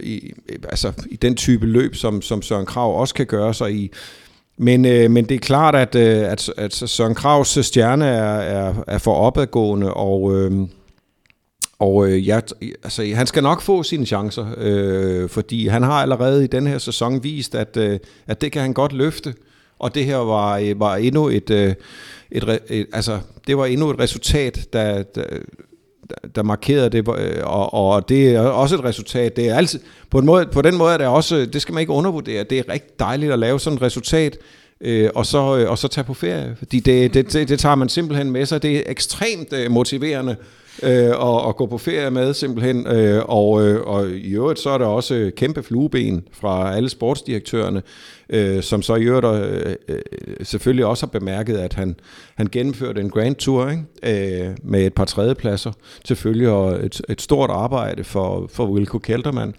[0.00, 0.32] i,
[0.68, 3.90] altså i den type løb, som, som Søren Krav også kan gøre sig i.
[4.58, 8.74] Men, øh, men det er klart, at, øh, at, at Søren Kravs stjerne er, er,
[8.86, 10.52] er for opadgående, og, øh,
[11.78, 12.42] og øh, jeg,
[12.82, 16.78] altså, han skal nok få sine chancer, øh, fordi han har allerede i den her
[16.78, 19.34] sæson vist, at, øh, at det kan han godt løfte.
[19.78, 21.74] Og det her var, øh, var endnu et, øh,
[22.30, 25.24] et, et, et, altså, det var endnu et resultat, der, der,
[26.34, 29.36] der markerede det, øh, og, og det er også et resultat.
[29.36, 31.80] Det er altid, på, en måde, på den måde er det også, det skal man
[31.80, 34.38] ikke undervurdere, det er rigtig dejligt at lave sådan et resultat,
[34.82, 37.74] øh, og, så, øh, og så tage på ferie, fordi det, det, det, det tager
[37.74, 38.62] man simpelthen med sig.
[38.62, 40.36] Det er ekstremt øh, motiverende
[40.82, 42.86] øh, og, og gå på ferie med simpelthen.
[42.86, 46.88] Øh, og, øh, og i øvrigt så er der også øh, kæmpe flueben fra alle
[46.88, 47.82] sportsdirektørerne,
[48.30, 49.98] øh, som så i øvrigt øh, øh,
[50.42, 51.96] selvfølgelig også har bemærket, at han,
[52.34, 54.46] han gennemførte en Grand Tour ikke?
[54.46, 55.72] Øh, med et par tredjepladser
[56.04, 59.54] selvfølgelig, og et, et stort arbejde for, for Wilco Kelterman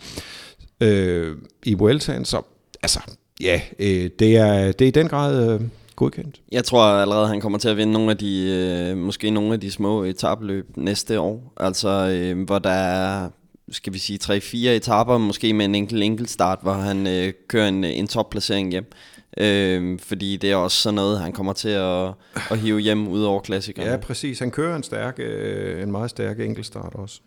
[0.81, 2.25] øh, i Vueltaen.
[2.25, 2.41] Så
[2.83, 2.99] altså,
[3.43, 5.53] ja, øh, det, er, det er i den grad...
[5.53, 5.61] Øh,
[5.95, 6.41] godkendt.
[6.51, 8.49] Jeg tror allerede, han kommer til at vinde nogle af de,
[8.91, 11.53] øh, måske nogle af de små etabløb næste år.
[11.57, 13.29] Altså, øh, hvor der er,
[13.71, 17.67] skal vi sige, 3-4 etaper, måske med en enkelt enkelt start, hvor han øh, kører
[17.67, 18.91] en, en topplacering hjem.
[19.37, 22.13] Øh, fordi det er også sådan noget, han kommer til at,
[22.51, 23.89] at hive hjem ud over klassikerne.
[23.89, 24.39] Ja, præcis.
[24.39, 27.21] Han kører en, stærk, øh, en meget stærk enkeltstart også.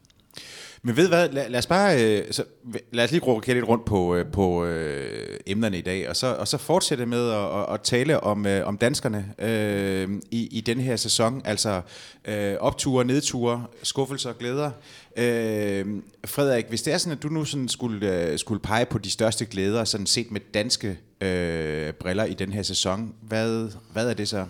[0.86, 2.44] Men ved hvad, lad, lad os bare, øh, så,
[2.92, 6.34] lad os lige rokere lidt rundt på, øh, på øh, emnerne i dag, og så,
[6.34, 10.80] og så fortsætte med at, at, tale om, øh, om danskerne øh, i, i den
[10.80, 11.80] her sæson, altså
[12.24, 14.70] øh, opture, nedture, skuffelser og glæder.
[15.16, 15.86] Øh,
[16.26, 19.10] Frederik, hvis det er sådan, at du nu sådan skulle, øh, skulle pege på de
[19.10, 24.14] største glæder, sådan set med danske øh, briller i den her sæson, hvad, hvad er
[24.14, 24.46] det så?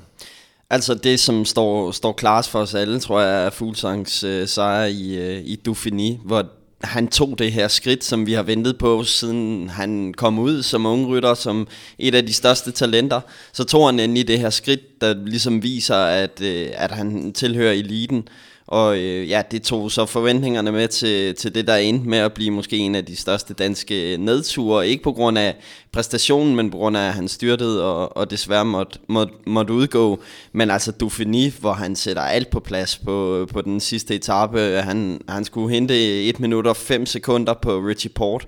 [0.70, 4.84] Altså det, som står, står klart for os alle, tror jeg, er Fuglsangs øh, sejr
[4.84, 6.46] i, øh, i Dauphiné, hvor
[6.80, 10.86] han tog det her skridt, som vi har ventet på, siden han kom ud som
[10.86, 13.20] ung rytter, som et af de største talenter.
[13.52, 17.72] Så tog han endelig det her skridt, der ligesom viser, at, øh, at han tilhører
[17.72, 18.28] eliten.
[18.66, 22.32] Og øh, ja, det tog så forventningerne med til, til det, der endte med at
[22.32, 24.88] blive måske en af de største danske nedture.
[24.88, 25.56] Ikke på grund af
[25.92, 30.20] præstationen, men på grund af, at han styrtede og, og desværre måtte, måtte, måtte udgå.
[30.52, 34.60] Men altså Dauphiné, hvor han sætter alt på plads på, på den sidste etape.
[34.60, 38.46] Øh, han, han skulle hente 1 minut og 5 sekunder på Richie Port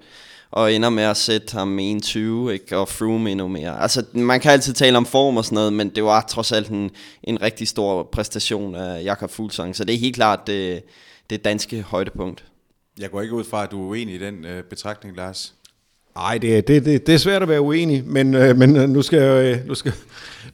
[0.50, 2.76] og ender med at sætte ham 1.20, ikke?
[2.76, 3.80] og Froome endnu mere.
[3.82, 6.68] Altså, man kan altid tale om form og sådan noget, men det var trods alt
[6.68, 6.90] en,
[7.24, 10.82] en rigtig stor præstation af Jakob Fuglsang, så det er helt klart det,
[11.30, 12.44] det danske højdepunkt.
[12.98, 15.54] Jeg går ikke ud fra, at du er uenig i den øh, betragtning, Lars.
[16.16, 19.02] Nej, det, det, det, det er svært at være uenig, men, øh, men øh, nu
[19.02, 19.92] skal jeg, øh, nu skal,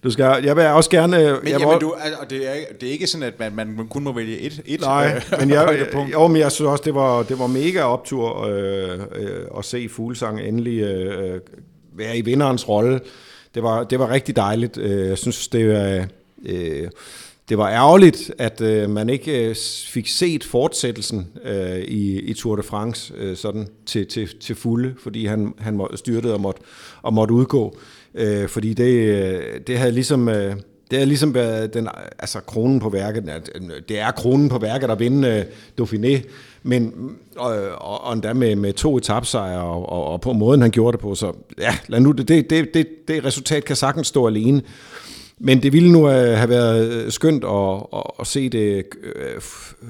[0.04, 1.16] du skal, jeg vil også gerne...
[1.16, 4.02] Men, jeg jamen, du, altså, det, er, det er ikke sådan, at man, man kun
[4.02, 7.22] må vælge et, et Nej, øh, men jeg, jo, men jeg synes også, det var,
[7.22, 11.40] det var mega optur øh, øh, at se Fuglsang endelig øh,
[11.92, 13.00] være i vinderens rolle.
[13.54, 14.76] Det var, det var rigtig dejligt.
[14.76, 16.06] Jeg synes, det var...
[16.46, 16.88] Øh,
[17.48, 22.56] det var ærgerligt, at øh, man ikke øh, fik set fortsættelsen øh, i, i Tour
[22.56, 26.62] de France øh, sådan til, til, til fulde, fordi han, han styrtede og måtte,
[27.02, 27.78] og måtte udgå.
[28.14, 30.28] Øh, fordi det, øh, det havde ligesom...
[30.28, 30.56] Øh,
[30.90, 31.32] det er ligesom
[31.74, 33.50] den, altså kronen på værket.
[33.88, 35.46] Det er kronen på værket at vinde
[35.78, 36.22] uh, Dauphiné,
[36.62, 36.94] men,
[37.36, 40.92] og, og, og endda med, med to etapsejre, og, og, og på måden han gjorde
[40.92, 41.14] det på.
[41.14, 44.62] Så ja, lad nu, det, det, det, det resultat kan sagtens stå alene.
[45.38, 49.40] Men det ville nu øh, have været øh, skønt at, at, se det øh,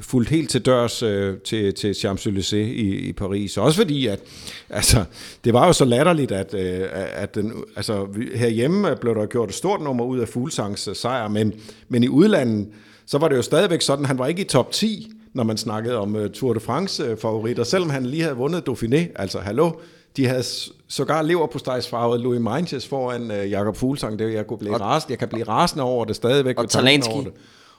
[0.01, 3.57] fuldt helt til dørs øh, til, til Champs-Élysées i, i Paris.
[3.57, 4.21] Også fordi, at
[4.71, 5.05] altså,
[5.45, 9.55] det var jo så latterligt, at, øh, at den, altså, herhjemme blev der gjort et
[9.55, 11.53] stort nummer ud af Fuglsangs sejr, men,
[11.89, 12.69] men i udlandet,
[13.07, 15.99] så var det jo stadigvæk sådan, han var ikke i top 10, når man snakkede
[15.99, 19.13] om Tour de France favoritter, selvom han lige havde vundet Dauphiné.
[19.17, 19.71] Altså, hallo,
[20.17, 20.45] de havde
[20.89, 24.19] sågar lever på stegsfarvet Louis Meintjes foran uh, Jakob Fuglsang.
[24.19, 26.59] Det, jeg, kunne blive og, rasende, jeg kan blive rasende over det stadigvæk.
[26.59, 27.13] Og Talanski.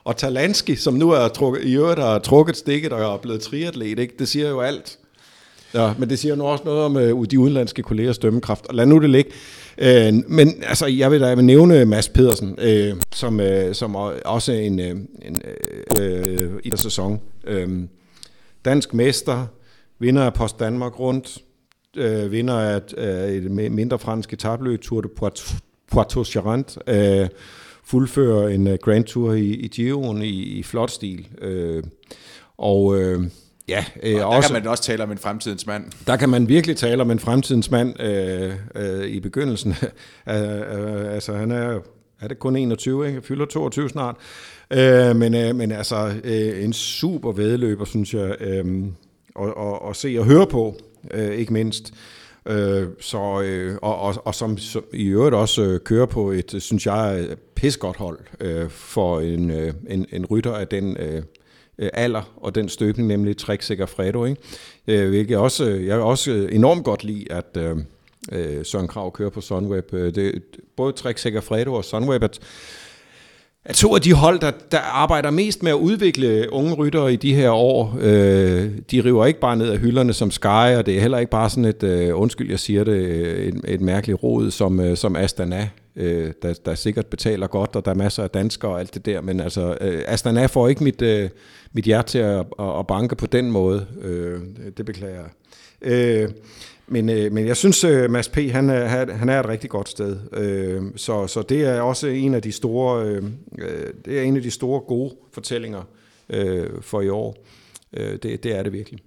[0.04, 4.00] Og Talanski, som nu er trukket, i øvrigt har trukket stikket og er blevet triatlet,
[4.00, 4.14] ikke?
[4.20, 5.00] det siger jo alt.
[5.74, 8.68] Ja, men det siger nu også noget om øh, de udenlandske kollegers dømmekraft.
[8.68, 9.32] Og lad nu det ligge.
[9.78, 13.96] Øh, men altså, jeg vil da jeg vil nævne Mads Pedersen, øh, som, øh, som
[14.26, 15.42] også en, øh, en
[16.00, 17.22] øh, i der sæson.
[17.48, 17.70] Øh,
[18.66, 19.46] dansk mester,
[20.00, 21.38] vinder af Post Danmark rundt,
[21.98, 25.10] øh, vinder af øh, et mindre fransk etabløb, Tour de
[25.96, 27.28] Poitou-Charentes, øh,
[27.84, 31.28] fuldfører en uh, Grand Tour i, i Giroen i, i flot stil.
[31.42, 31.84] Øh,
[32.58, 33.24] og øh,
[33.68, 35.86] ja, øh, og der også, kan man også tale om en fremtidens mand.
[36.08, 39.76] Der kan man virkelig tale om en fremtidens mand øh, øh, i begyndelsen.
[39.82, 39.88] uh,
[40.34, 41.80] uh, altså han er
[42.22, 43.22] er det kun 21, ikke?
[43.22, 44.16] Fylder 22 snart.
[44.72, 48.84] Øh, men, øh, men altså, øh, en super vedløber, synes jeg, øh,
[49.36, 50.76] og, og, og se og høre på,
[51.12, 51.94] øh, ikke mindst.
[52.46, 56.56] Øh, så, øh, og, og, og som, som i øvrigt også øh, kører på et,
[56.60, 61.22] synes jeg, pissegodt hold øh, for en, øh, en, en rytter af den øh,
[61.78, 64.26] øh alder og den støbning, nemlig Trek Fredo.
[64.26, 64.42] Ikke?
[64.88, 67.78] Øh, hvilket også, øh, jeg også enormt godt lide, at øh,
[68.32, 69.92] øh Søren Krav kører på Sunweb.
[69.92, 70.44] Det,
[70.76, 72.40] både Trek Fredo og Sunweb, at
[73.66, 77.16] at to af de hold, der, der arbejder mest med at udvikle unge ryttere i
[77.16, 80.98] de her år, øh, de river ikke bare ned af hylderne som Sky, og det
[80.98, 84.24] er heller ikke bare sådan et, øh, undskyld jeg siger det, øh, et, et mærkeligt
[84.24, 88.24] råd som, øh, som Astana, øh, der, der sikkert betaler godt, og der er masser
[88.24, 91.30] af danskere og alt det der, men altså øh, Astana får ikke mit, øh,
[91.74, 94.40] mit hjerte til at, at banke på den måde, øh,
[94.78, 95.30] det beklager jeg.
[95.82, 96.30] Øh,
[96.88, 98.38] men, øh, men jeg synes, øh, Mads P.
[98.38, 100.20] Han er, han er et rigtig godt sted.
[100.34, 103.24] Øh, så, så det er også en af de store, øh,
[103.60, 105.84] øh, det er en af de store gode fortællinger
[106.30, 107.46] øh, for i år.
[107.94, 109.00] Øh, det, det er det virkelig.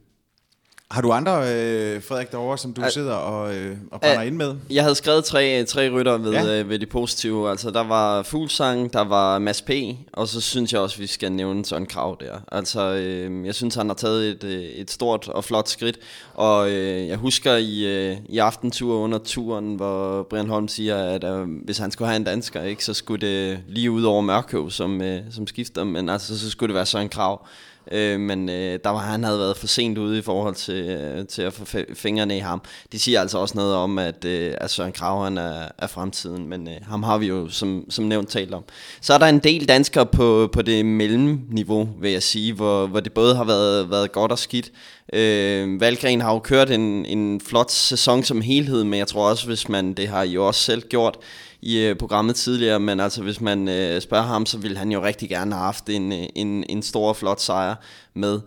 [0.91, 4.37] Har du andre, øh, Frederik, derovre, som du Al- sidder og, øh, og brænder ind
[4.37, 4.55] med?
[4.71, 6.61] Jeg havde skrevet tre, tre rytter ved, ja.
[6.61, 7.51] øh, ved de positive.
[7.51, 9.71] Altså, der var Fuglsang, der var Mads P.,
[10.13, 12.41] og så synes jeg også, vi skal nævne sådan Krav der.
[12.53, 15.99] Altså, øh, jeg synes, han har taget et, øh, et stort og flot skridt,
[16.35, 21.25] og øh, jeg husker i, øh, i aftentur under turen, hvor Brian Holm siger, at
[21.25, 24.71] øh, hvis han skulle have en dansker, ikke, så skulle det lige ud over Mørkøv,
[24.71, 27.47] som, øh, som skifter, men altså, så skulle det være Søren Krav.
[27.93, 31.27] Øh, men øh, der var han havde været for sent ude i forhold til, øh,
[31.27, 32.63] til at få fingrene i ham.
[32.93, 36.49] Det siger altså også noget om, at, øh, at Søren Krav han er, er fremtiden,
[36.49, 38.65] men øh, ham har vi jo som, som nævnt talt om.
[39.01, 43.01] Så er der en del danskere på, på det mellemniveau, vil jeg sige, hvor, hvor
[43.01, 44.73] det både har været, været godt og skidt.
[45.13, 49.47] Øh, Valgren har jo kørt en, en flot sæson som helhed, men jeg tror også,
[49.47, 51.19] hvis man, det har I jo også selv gjort,
[51.63, 55.03] i øh, programmet tidligere, men altså hvis man øh, spørger ham, så vil han jo
[55.03, 57.75] rigtig gerne have haft en, øh, en, en stor flot sejr
[58.15, 58.41] med.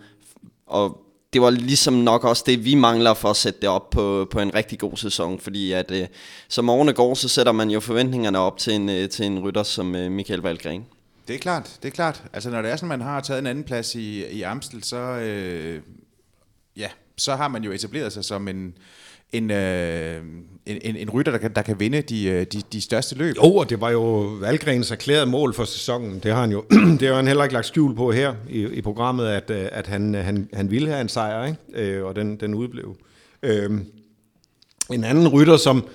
[0.68, 1.02] Og
[1.34, 4.40] det var ligesom nok også det, vi mangler for at sætte det op på, på
[4.40, 6.08] en rigtig god sæson, fordi at øh,
[6.48, 9.64] som årene går, så sætter man jo forventningerne op til en, øh, til en rytter
[9.64, 10.86] som øh, Michael Valgren.
[11.28, 12.24] Det er klart, det er klart.
[12.34, 14.98] Altså når det er sådan, man har taget en anden plads i, i Amstel, så,
[14.98, 15.82] øh,
[16.78, 18.74] ja, så har man jo etableret sig som en,
[19.32, 20.22] en, øh,
[20.66, 23.36] en, en, en rytter, der kan, der kan vinde de, øh, de, de største løb.
[23.36, 24.02] Jo, og det var jo
[24.40, 26.20] Valgrens erklærede mål for sæsonen.
[26.20, 26.64] Det har han jo
[27.00, 29.88] det har han heller ikke lagt skjul på her i, i programmet, at, øh, at
[29.88, 31.60] han, øh, han, han ville have en sejr, ikke?
[31.74, 32.96] Øh, og den, den udblev.
[33.44, 33.72] Øh,
[34.92, 35.86] en anden rytter, som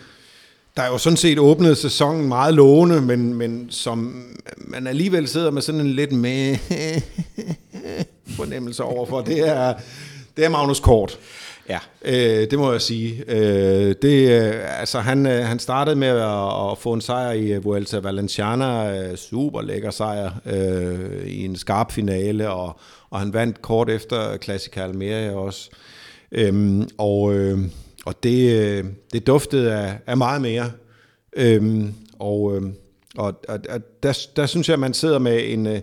[0.77, 4.27] der jo sådan set åbnede sæsonen meget lovende, men, men som
[4.59, 6.57] man alligevel sidder med sådan en lidt med
[8.38, 9.75] fornemmelse overfor, det er,
[10.37, 11.18] det er Magnus Kort.
[11.68, 13.24] Ja, øh, det må jeg sige.
[13.29, 17.52] Øh, det, øh, altså han, øh, han startede med at, at få en sejr i
[17.52, 23.62] øh, Vuelta Valenciana, super lækker sejr øh, i en skarp finale, og, og han vandt
[23.62, 25.70] kort efter Classica Almeria også.
[26.33, 27.59] Øhm, og øh,
[28.07, 30.70] og det, det duftede af, af meget mere.
[31.37, 32.62] Øhm, og, øh,
[33.18, 33.59] og, og
[34.02, 35.66] der, der synes jeg, at man sidder med en...
[35.66, 35.81] Øh,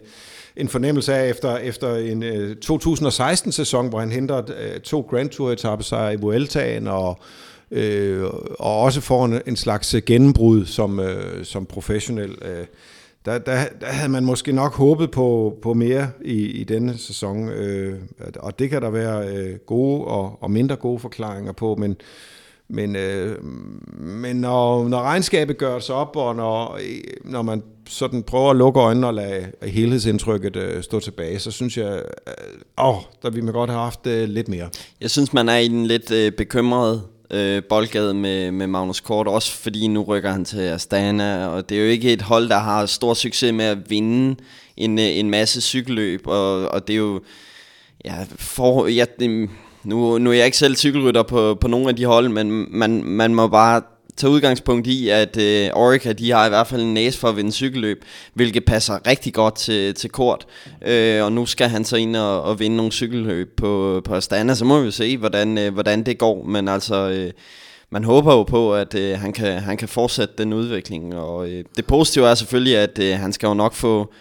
[0.55, 5.83] en fornemmelse af efter, efter en øh, 2016-sæson, hvor han henter øh, to Grand Tour-etapper
[5.83, 7.19] sig i Vueltaen, og,
[7.71, 8.23] øh,
[8.59, 12.35] og også får en, en slags gennembrud som, øh, som professionel.
[12.41, 12.65] Øh,
[13.25, 17.49] der, der, der havde man måske nok håbet på, på mere i, i denne sæson,
[17.49, 17.99] øh,
[18.39, 21.95] og det kan der være øh, gode og, og mindre gode forklaringer på, men
[22.69, 23.43] men, øh,
[23.99, 26.79] men når, når regnskabet gør sig op, og når,
[27.23, 31.77] når man sådan prøver at lukke øjnene og lade helhedsindtrykket øh, stå tilbage, så synes
[31.77, 32.33] jeg, øh,
[32.77, 34.69] åh, der ville man godt have haft øh, lidt mere.
[35.01, 39.27] Jeg synes, man er i en lidt øh, bekymret øh, boldgade med, med Magnus Kort,
[39.27, 42.59] også fordi nu rykker han til Astana, og det er jo ikke et hold, der
[42.59, 44.35] har stor succes med at vinde
[44.77, 47.21] en, øh, en masse cykelløb, og, og det er jo,
[48.05, 49.49] ja, for, ja det,
[49.83, 53.03] nu, nu er jeg ikke selv cykelrytter på, på nogle af de hold, men man,
[53.03, 53.81] man må bare
[54.17, 57.37] tage udgangspunkt i, at øh, Orica, de har i hvert fald en næse for at
[57.37, 60.45] vinde cykelløb, hvilket passer rigtig godt til, til Kort.
[60.85, 64.55] Øh, og nu skal han så ind og, og vinde nogle cykelløb på, på Astana,
[64.55, 66.43] så må vi se, hvordan, øh, hvordan det går.
[66.43, 67.09] Men altså...
[67.09, 67.31] Øh,
[67.91, 71.63] man håber jo på, at øh, han, kan, han kan fortsætte den udvikling, og øh,
[71.75, 74.13] det positive er selvfølgelig, at øh, han skal jo nok få,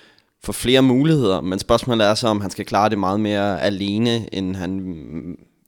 [0.44, 4.34] få flere muligheder, men spørgsmålet er så, om han skal klare det meget mere alene,
[4.34, 4.80] end han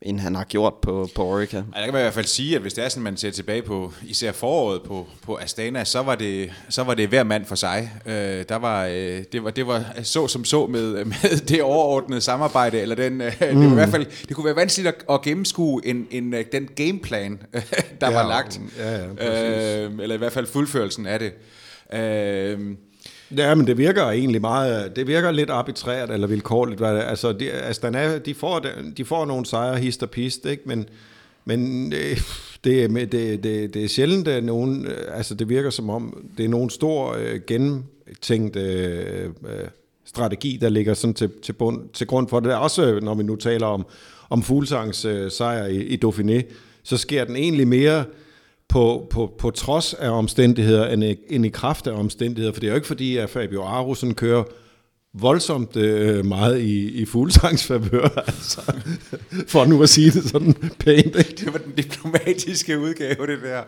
[0.04, 1.56] end han har gjort på, på Orica.
[1.56, 3.30] Ja, der kan man i hvert fald sige, at hvis det er sådan, man ser
[3.30, 7.44] tilbage på især foråret på, på Astana, så var det, så var det hver mand
[7.44, 7.90] for sig.
[8.06, 12.20] Øh, der var, øh, det, var, det var så som så med, med det overordnede
[12.20, 13.60] samarbejde, eller den, øh, mm.
[13.60, 16.44] det, var i hvert fald, det kunne være vanskeligt at, at gennemskue en, en, øh,
[16.52, 17.38] den gameplan,
[18.00, 18.60] der ja, var lagt.
[18.78, 21.32] Ja, ja, øh, eller i hvert fald fuldførelsen af det.
[21.98, 22.76] Øh,
[23.36, 26.82] Ja, men det virker egentlig meget, det virker lidt arbitrært eller vilkårligt.
[26.82, 28.64] Altså, de, Astana, de får,
[28.96, 30.62] de får nogle sejre hist og pist, ikke?
[30.66, 30.88] men,
[31.44, 32.18] men det,
[32.64, 36.48] det, det, det, det er sjældent, at nogen, altså det virker som om, det er
[36.48, 39.30] nogen stor øh, gennemtænkt øh,
[40.04, 42.48] strategi, der ligger sådan til, til, bund, til grund for det.
[42.48, 43.86] Der Også når vi nu taler om,
[44.30, 46.42] om Fuglsangs øh, sejr i, i Dauphiné,
[46.82, 48.04] så sker den egentlig mere
[48.74, 52.52] på, på, på trods af omstændigheder, end i, end i kraft af omstændigheder.
[52.52, 54.44] For det er jo ikke fordi, at Fabio Arusen kører
[55.12, 58.60] voldsomt øh, meget i, i fuglesangsfavør, altså,
[59.46, 61.16] for nu at sige det sådan pænt.
[61.16, 61.34] Ikke?
[61.38, 63.62] Det var den diplomatiske udgave, det der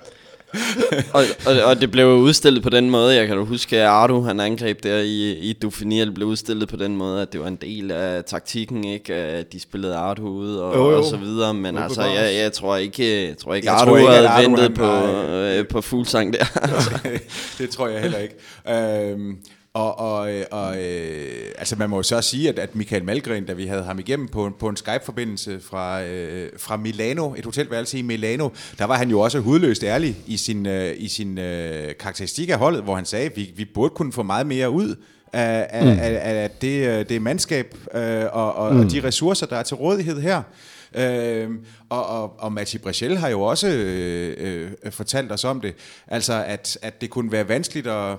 [1.12, 4.20] og, og, og det blev udstillet på den måde, jeg kan du huske, at Ardu,
[4.20, 7.46] han angreb der i, i Dauphiné, det blev udstillet på den måde, at det var
[7.46, 9.14] en del af taktikken, ikke?
[9.14, 10.98] At de spillede Ardu ud og, jo, jo.
[10.98, 13.90] og så videre, men jo, altså, jeg, jeg tror ikke, jeg tror ikke jeg Ardu
[13.90, 16.58] tror ikke, havde Ardu, ventet han, på, øh, på Fuglsang der.
[16.62, 16.90] Altså.
[17.58, 18.34] det tror jeg heller ikke.
[18.70, 19.36] Øhm,
[19.76, 23.52] og, og, og øh, altså man må jo så sige, at, at Michael Malgren, da
[23.52, 28.02] vi havde ham igennem på, på en Skype-forbindelse fra, øh, fra Milano, et hotelværelse i
[28.02, 32.48] Milano, der var han jo også hudløst ærlig i sin, øh, i sin øh, karakteristik
[32.48, 34.94] af holdet, hvor han sagde, at vi, vi burde kunne få meget mere ud
[35.32, 35.90] af, af, mm.
[36.00, 38.80] af, af det, øh, det mandskab øh, og, og, mm.
[38.80, 40.42] og de ressourcer, der er til rådighed her.
[40.94, 41.50] Øh,
[41.88, 45.74] og, og, og Mathieu Brechel har jo også øh, øh, fortalt os om det,
[46.08, 48.16] altså at, at det kunne være vanskeligt at...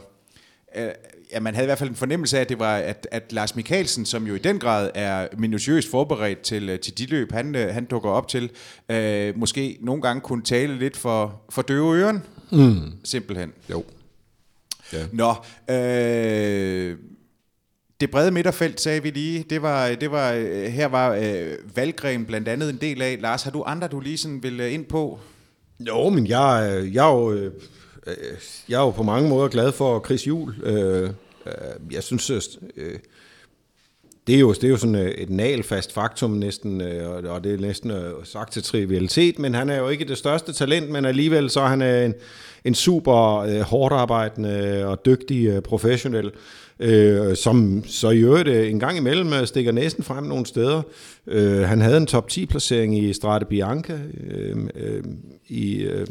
[0.75, 0.89] Øh,
[1.31, 3.55] ja, man havde i hvert fald en fornemmelse af, at det var, at, at Lars
[3.55, 7.55] Mikkelsen, som jo i den grad er minutiøst forberedt til, øh, til de løb, han,
[7.55, 8.49] øh, han dukker op til,
[8.89, 12.93] øh, måske nogle gange kunne tale lidt for, for døve øren, mm.
[13.03, 13.53] simpelthen.
[13.69, 13.83] Jo.
[14.93, 15.05] Ja.
[15.11, 15.33] Nå,
[15.75, 16.97] øh,
[18.01, 22.25] det brede midterfelt, sagde vi lige, det var, det var, øh, her var øh, Valgren
[22.25, 23.17] blandt andet en del af.
[23.21, 25.19] Lars, har du andre, du lige sådan vil ind på?
[25.79, 27.51] Jo, men jeg, jeg er jo
[28.07, 28.37] Øh, øh,
[28.69, 30.55] jeg er jo på mange måder glad for Chris Juhl.
[30.63, 31.09] Øh,
[31.91, 32.31] jeg synes,
[34.27, 36.81] det er jo, det er jo sådan et nalfast faktum næsten,
[37.25, 37.91] og det er næsten
[38.23, 41.67] sagt til trivialitet, men han er jo ikke det største talent, men alligevel så er
[41.67, 42.13] han en,
[42.65, 46.31] en super hårdt arbejdende og dygtig professionel
[46.79, 50.81] øh, som så i øvrigt øh, en gang imellem øh, stikker næsten frem nogle steder.
[51.27, 55.03] Øh, han havde en top 10 placering i Strade Bianca øh, øh,
[55.47, 56.07] i øh,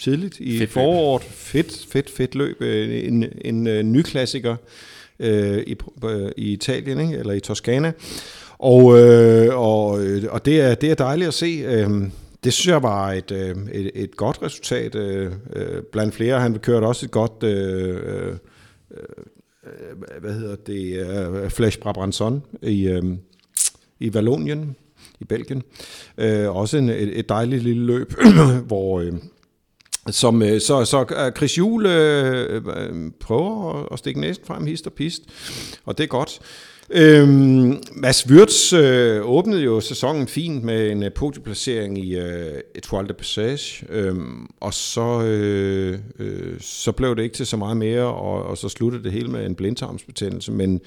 [0.00, 1.22] tidligt i fedt foråret.
[1.22, 2.60] Fedt, fedt, fedt løb.
[2.60, 4.56] En, en, en ny klassiker
[5.20, 7.18] øh, i, øh, i Italien, ikke?
[7.18, 7.92] eller i Toskana.
[8.58, 11.62] Og, øh, og, øh, og det, er, det er dejligt at se.
[11.66, 11.90] Øh,
[12.44, 16.40] det synes jeg var et, øh, et, et godt resultat øh, øh, blandt flere.
[16.40, 18.36] Han kørte også et godt øh, øh,
[19.66, 21.06] Øh, hvad hedder det,
[21.44, 23.12] uh, Flash Brabranson i, uh,
[24.00, 24.76] i Vallonien,
[25.20, 25.62] i Belgien.
[26.18, 28.12] Uh, også en, et, et dejligt lille løb,
[28.68, 29.00] hvor...
[29.02, 29.14] Uh,
[30.10, 34.66] som, øh, så, så øh, Chris Juhl øh, øh, prøver at, at stikke næsten frem,
[34.66, 35.22] hist og pist,
[35.84, 36.40] og det er godt.
[36.90, 43.08] Øhm, Mads Wirtz øh, åbnede jo sæsonen fint med en øh, podieplacering i øh, Etoile
[43.08, 48.02] de Passage, øhm, og så, øh, øh, så blev det ikke til så meget mere,
[48.02, 50.52] og, og så sluttede det hele med en blindtarmsbetændelse.
[50.52, 50.80] Men,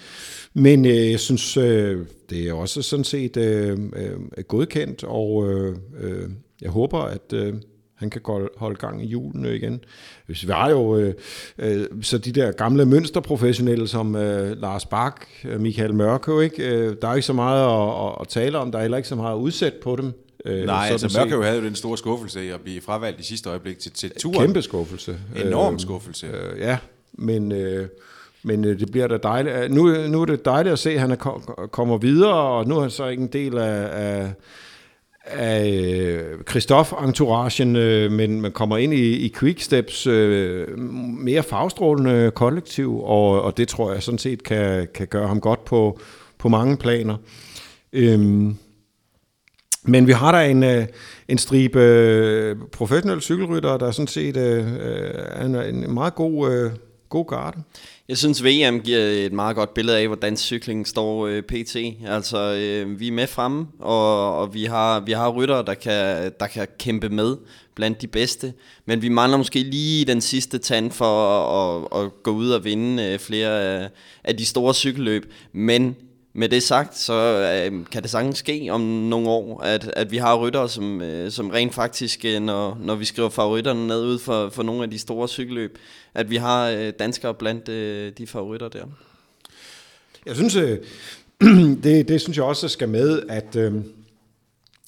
[0.53, 1.97] men øh, jeg synes, øh,
[2.29, 6.29] det er også sådan set øh, øh, godkendt, og øh, øh,
[6.61, 7.33] jeg håber, at...
[7.33, 7.53] Øh,
[7.99, 8.21] han kan
[8.57, 9.83] holde gang i julen igen.
[10.27, 11.13] Vi har jo øh,
[11.57, 16.69] øh, så de der gamle mønsterprofessionelle som øh, Lars Bak, øh, Michael Mørkøv, ikke?
[16.69, 17.63] Øh, der er ikke så meget
[18.09, 20.13] at, at, tale om, der er heller ikke så meget at udsætte på dem.
[20.45, 23.49] Øh, Nej, altså Mørkøv havde jo den store skuffelse i at blive fravalgt i sidste
[23.49, 24.39] øjeblik til, til turen.
[24.39, 25.19] Kæmpe skuffelse.
[25.45, 26.27] Enorm øh, skuffelse.
[26.27, 26.77] Øh, ja,
[27.13, 27.51] men...
[27.51, 27.87] Øh,
[28.43, 29.71] men øh, det bliver da dejligt.
[29.71, 32.81] Nu, nu er det dejligt at se, at han er, kommer videre, og nu er
[32.81, 34.33] han så ikke en del af, af
[35.31, 40.79] af øh, Christoph-entouragen, øh, men man kommer ind i, i Quicksteps øh,
[41.19, 45.65] mere farvestrålende kollektiv, og, og det tror jeg sådan set kan, kan gøre ham godt
[45.65, 45.99] på,
[46.37, 47.17] på mange planer.
[47.93, 48.55] Øhm,
[49.83, 50.85] Men vi har der en, øh,
[51.27, 56.51] en stribe øh, professionelle cykelryttere, der sådan set øh, øh er en, en meget god,
[56.51, 56.71] øh,
[57.09, 57.57] god garde.
[58.09, 61.75] Jeg synes, VM giver et meget godt billede af, hvordan cykling står øh, pt.
[62.07, 66.31] Altså, øh, vi er med fremme, og, og vi har, vi har ryttere, der kan,
[66.39, 67.37] der kan kæmpe med
[67.75, 68.53] blandt de bedste.
[68.85, 72.63] Men vi mangler måske lige den sidste tand for at, at, at gå ud og
[72.63, 73.89] vinde øh, flere af,
[74.23, 75.33] af de store cykelløb.
[75.53, 75.95] Men
[76.33, 80.17] med det sagt, så øh, kan det sagtens ske om nogle år, at, at vi
[80.17, 84.19] har ryttere, som, øh, som rent faktisk, øh, når, når vi skriver favoritterne ned ud
[84.19, 85.77] for, for nogle af de store cykelløb,
[86.13, 88.85] at vi har øh, danskere blandt øh, de favoritter der.
[90.25, 90.77] Jeg synes, øh,
[91.83, 93.73] det, det synes jeg også skal med, at øh,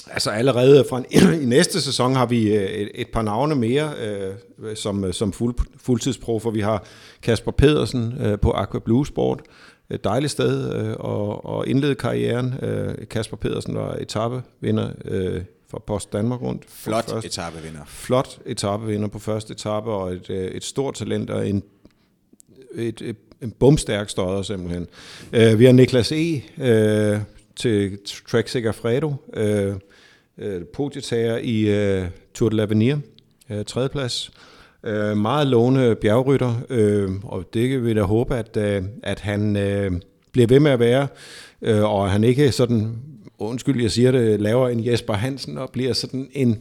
[0.08, 3.94] altså allerede fra en, i næste sæson har vi øh, et, et par navne mere
[4.00, 6.52] øh, som, øh, som fuld, fuldtidsprofer.
[6.52, 6.84] Vi har
[7.22, 9.42] Kasper Pedersen øh, på Aqua Blue Sport,
[9.90, 12.54] et dejligt sted øh, at, at indlede karrieren.
[12.62, 15.42] Øh, Kasper Pedersen var etappevinder øh,
[15.72, 16.64] for Post Danmark rundt.
[16.68, 17.80] Flot første, etappevinder.
[17.88, 21.64] Flot etappevinder på første etape, og et, øh, et stort talent og en,
[22.76, 24.88] et, et, en bumstærk støder simpelthen.
[25.34, 26.42] Øh, vi har Niklas E.
[26.58, 27.20] Øh,
[27.56, 27.98] til
[28.28, 29.76] Trek Segafredo, øh,
[30.38, 32.98] øh, podietager i øh, Tour de l'Avenir,
[33.54, 34.32] øh, tredjeplads.
[34.84, 39.92] Øh, meget lovende bjergrytter, øh, og det vil jeg håbe, at, øh, at han øh,
[40.32, 41.08] bliver ved med at være,
[41.62, 42.98] øh, og han ikke sådan,
[43.48, 46.60] undskyld, jeg siger det, laver en Jesper Hansen og bliver sådan en,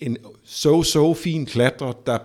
[0.00, 2.18] en så-så fin klatrer, der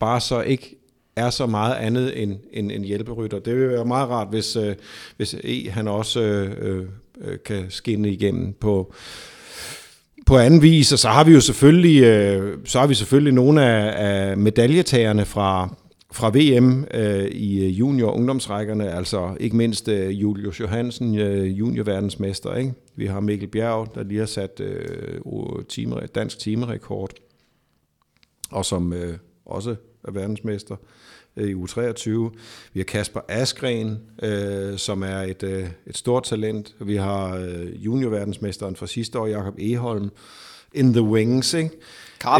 [0.00, 0.76] bare så ikke
[1.16, 3.38] er så meget andet end en, en hjælperytter.
[3.38, 4.74] Det vil være meget rart, hvis, øh,
[5.16, 6.86] hvis E han også øh,
[7.20, 8.94] øh, kan skinne igennem på,
[10.26, 13.64] på anden vis, og så har vi jo selvfølgelig, øh, så har vi selvfølgelig nogle
[13.64, 15.74] af, af medaljetagerne fra,
[16.12, 22.54] fra VM øh, i øh, junior- ungdomsrækkerne, altså ikke mindst øh, Julius Johansen, øh, juniorverdensmester.
[22.54, 22.74] Ikke?
[22.96, 25.20] Vi har Mikkel Bjerg, der lige har sat øh,
[25.68, 27.10] time, dansk timerekord,
[28.50, 30.76] og som øh, også er verdensmester
[31.36, 32.10] øh, i U23.
[32.72, 36.74] Vi har Kasper Askren, øh, som er et, øh, et stort talent.
[36.80, 40.10] Vi har øh, juniorverdensmesteren fra sidste år, Jakob Eholm,
[40.74, 41.54] in the wings.
[41.54, 41.70] Ikke?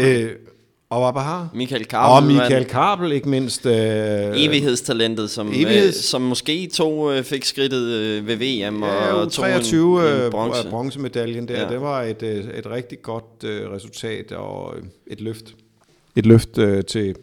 [0.07, 0.35] Øh,
[0.89, 1.49] og hvad har?
[1.53, 2.15] Michael Kabel.
[2.15, 3.65] Og Michael Kabel, ikke mindst.
[3.65, 3.73] Øh,
[4.35, 5.85] evighedstalentet, som, Evigheds...
[5.85, 10.15] øh, som måske to øh, fik skridtet øh, ved VM ja, og tog 23 en,
[10.15, 10.69] en øh, bronze.
[10.69, 11.61] bronzemedaljen der.
[11.61, 11.69] Ja.
[11.69, 14.73] Det var et, øh, et rigtig godt øh, resultat og
[15.07, 15.55] et løft.
[16.15, 17.15] Et løft øh, til,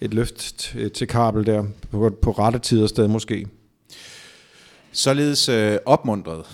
[0.00, 3.46] et løft til kabel der, på, på rette tid og sted måske.
[4.92, 6.44] Således øh, opmundret.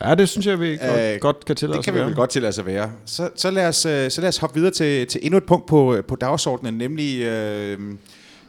[0.00, 2.30] Ja, det synes jeg, vi godt, øh, godt kan tillade Det kan vi vel godt
[2.30, 2.92] tillade sig være.
[3.06, 5.66] Så, så, lad os, øh, så lad os hoppe videre til, til endnu et punkt
[5.66, 7.78] på, på dagsordenen, nemlig øh,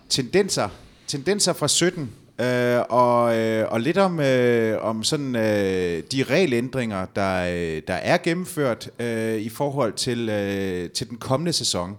[0.09, 0.69] tendenser.
[1.07, 2.11] Tendenser fra 17.
[2.41, 7.93] Øh, og, øh, og lidt om, øh, om sådan øh, de regelændringer, der, øh, der
[7.93, 11.97] er gennemført øh, i forhold til, øh, til den kommende sæson.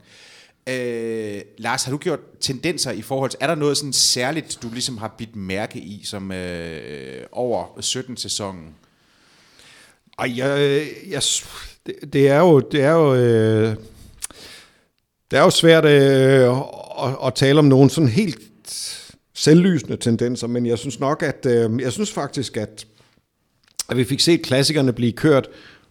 [0.68, 4.68] Øh, Lars, har du gjort tendenser i forhold til, er der noget sådan særligt, du
[4.72, 8.74] ligesom har bidt mærke i, som øh, over 17-sæsonen?
[10.18, 11.22] Ej, jeg, jeg,
[11.86, 13.76] det, det er jo, det er jo, øh,
[15.30, 16.56] det er jo svært øh,
[17.04, 18.38] at, at tale om nogen sådan helt
[19.34, 22.86] selvlysende tendenser, men jeg synes nok, at øh, jeg synes faktisk, at,
[23.88, 25.48] at vi fik set klassikerne blive kørt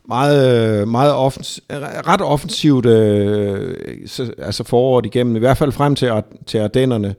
[0.07, 3.75] meget, meget offens, ret offensivt øh,
[4.05, 6.11] så, altså foråret igennem, i hvert fald frem til,
[6.45, 7.15] til Ardennerne.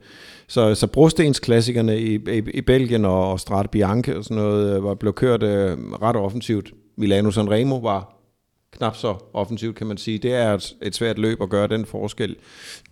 [0.49, 4.85] Så, så brostensklassikerne i, i, i Belgien og, og Strade Bianche og sådan noget øh,
[4.85, 6.73] var blevet kørt øh, ret offensivt.
[6.99, 8.15] Milano Sanremo var
[8.73, 10.19] knap så offensivt, kan man sige.
[10.19, 12.37] Det er et, et svært løb at gøre den forskel,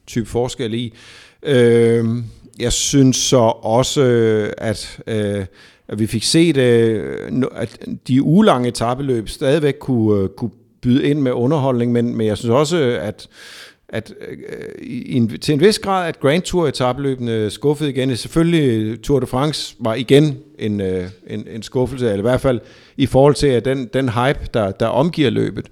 [0.06, 0.94] type forskel i.
[1.42, 2.04] Øh,
[2.58, 4.02] jeg synes så også,
[4.58, 5.46] at øh,
[5.88, 10.50] at vi fik set, øh, at de ulange etabeløb stadigvæk kunne, øh, kunne
[10.82, 13.28] byde ind med underholdning, men, men jeg synes også, at
[13.88, 18.16] at øh, øh i en, til en vis grad, at Grand Tour etabløbende skuffede igen.
[18.16, 22.60] Selvfølgelig Tour de France var igen en, øh, en, en skuffelse, eller i hvert fald
[22.96, 25.66] i forhold til at den, den hype, der, der omgiver løbet.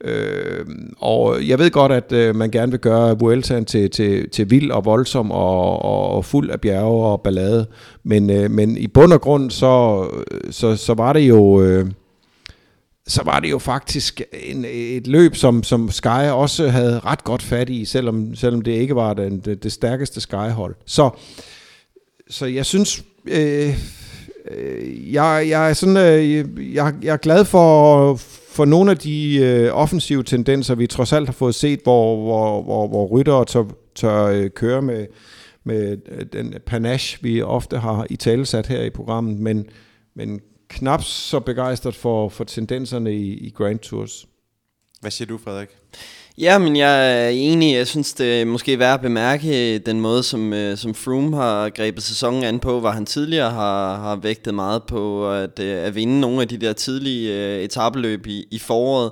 [0.00, 0.66] Øh,
[0.98, 4.70] og jeg ved godt, at øh, man gerne vil gøre Vueltaen til, til, til vild
[4.70, 7.66] og voldsom og, og fuld af bjerge og ballade,
[8.04, 10.04] men, øh, men i bund og grund, så,
[10.50, 11.62] så, så var det jo...
[11.62, 11.86] Øh,
[13.06, 17.42] så var det jo faktisk en, et løb, som, som Sky også havde ret godt
[17.42, 20.74] fat i, selvom, selvom det ikke var den, det, det stærkeste Sky-hold.
[20.86, 21.10] Så,
[22.30, 23.78] så jeg synes, øh,
[24.50, 28.14] øh jeg, jeg, er sådan, øh, jeg, jeg er glad for,
[28.50, 32.62] for nogle af de øh, offensive tendenser, vi trods alt har fået set, hvor, hvor,
[32.62, 35.06] hvor, hvor ryttere tør, tør øh, køre med,
[35.64, 35.96] med
[36.32, 39.66] den panache, vi ofte har i talesat her i programmet, men,
[40.14, 44.26] men knap så begejstret for, for tendenserne i, i Grand Tours.
[45.00, 45.68] Hvad siger du, Frederik?
[46.38, 47.74] Ja, men jeg er enig.
[47.74, 51.70] Jeg synes, det er måske værd at bemærke den måde, som, øh, som Froome har
[51.70, 55.94] grebet sæsonen an på, hvor han tidligere har, har vægtet meget på at, øh, at
[55.94, 59.10] vinde nogle af de der tidlige øh, etabeløb i, i foråret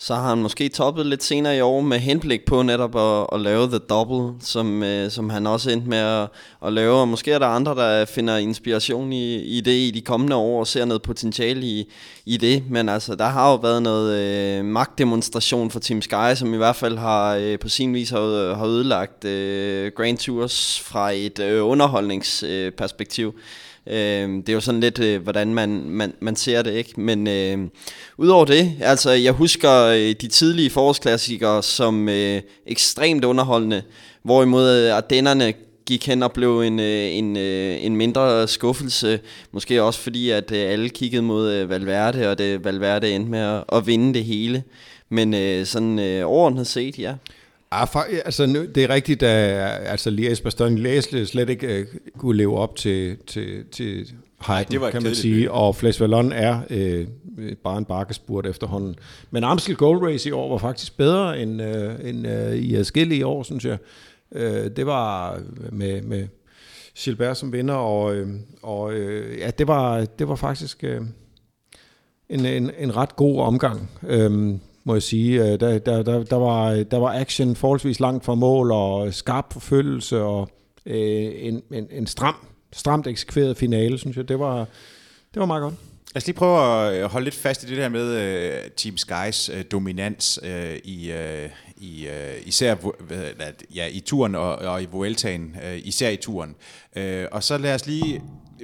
[0.00, 3.40] så har han måske toppet lidt senere i år med henblik på netop at, at
[3.40, 6.28] lave The Double, som, øh, som han også endte med at,
[6.66, 7.00] at lave.
[7.00, 10.60] Og måske er der andre, der finder inspiration i, i det i de kommende år
[10.60, 11.92] og ser noget potentiale i,
[12.26, 12.70] i det.
[12.70, 16.76] Men altså, der har jo været noget øh, magtdemonstration for Team Sky, som i hvert
[16.76, 21.66] fald har øh, på sin vis har, har ødelagt øh, Grand Tours fra et øh,
[21.66, 23.26] underholdningsperspektiv.
[23.28, 23.42] Øh,
[23.90, 27.00] Øh, det er jo sådan lidt, øh, hvordan man, man, man ser det, ikke?
[27.00, 27.58] Men øh,
[28.18, 33.82] udover det, altså jeg husker øh, de tidlige forårsklassikere som øh, ekstremt underholdende,
[34.22, 35.52] hvorimod øh, Ardennerne
[35.86, 39.20] gik hen og blev en, øh, en, øh, en mindre skuffelse.
[39.52, 43.38] Måske også fordi, at øh, alle kiggede mod øh, Valverde, og det Valverde endte med
[43.38, 44.62] at, at vinde det hele.
[45.08, 47.14] Men øh, sådan øh, overordnet set, ja.
[47.70, 52.10] Ah, for, altså, nu, det er rigtigt, at altså, Lies Bastogne Læsle slet ikke uh,
[52.18, 54.12] kunne leve op til, til, til
[54.46, 55.40] hypen, det var kan man sige.
[55.40, 55.50] Løb.
[55.52, 58.96] Og Flash Vallon er uh, bare en bakkespurt efterhånden.
[59.30, 63.26] Men Amstel Gold Race i år var faktisk bedre end, uh, end uh, i adskillige
[63.26, 63.78] år, synes jeg.
[64.30, 64.40] Uh,
[64.76, 65.40] det var
[65.72, 66.28] med, med
[66.98, 68.28] Gilbert som vinder, og, uh,
[68.62, 71.06] og uh, ja, det var, det var faktisk uh,
[72.30, 73.90] en, en, en ret god omgang.
[74.02, 74.54] Uh,
[74.88, 75.42] må jeg sige.
[75.42, 79.52] Øh, der, der, der, der, var, der var action forholdsvis langt fra mål, og skarp
[79.52, 80.48] forfølgelse, og
[80.86, 82.34] øh, en, en, en stram,
[82.72, 84.28] stramt eksekveret finale, synes jeg.
[84.28, 84.58] Det var,
[85.34, 85.74] det var meget godt.
[86.14, 88.96] Lad os lige prøve at øh, holde lidt fast i det der med uh, Team
[88.96, 92.76] Skys uh, dominans uh, i, uh, i uh, især
[93.74, 96.54] ja, i turen og, og i Vueltaen, uh, især i turen.
[96.96, 98.22] Uh, og så lad os lige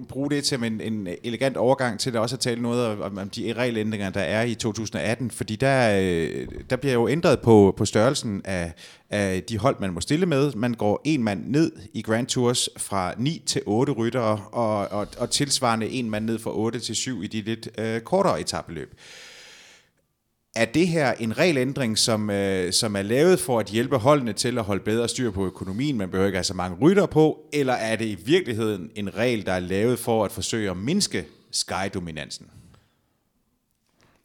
[0.08, 3.30] bruge det til en, en elegant overgang til at også at tale noget om, om
[3.30, 7.84] de regelændringer, der er i 2018, fordi der, øh, der bliver jo ændret på, på
[7.84, 8.72] størrelsen af,
[9.10, 10.52] af de hold, man må stille med.
[10.54, 15.06] Man går en mand ned i Grand Tours fra 9 til 8 ryttere, og, og,
[15.18, 18.94] og tilsvarende en mand ned fra 8 til 7 i de lidt øh, kortere etabeløb.
[20.56, 24.58] Er det her en regelændring, som, øh, som er lavet for at hjælpe holdene til
[24.58, 25.98] at holde bedre styr på økonomien?
[25.98, 27.38] Man behøver ikke have så mange rytter på.
[27.52, 31.26] Eller er det i virkeligheden en regel, der er lavet for at forsøge at mindske
[31.52, 32.46] Sky-dominansen?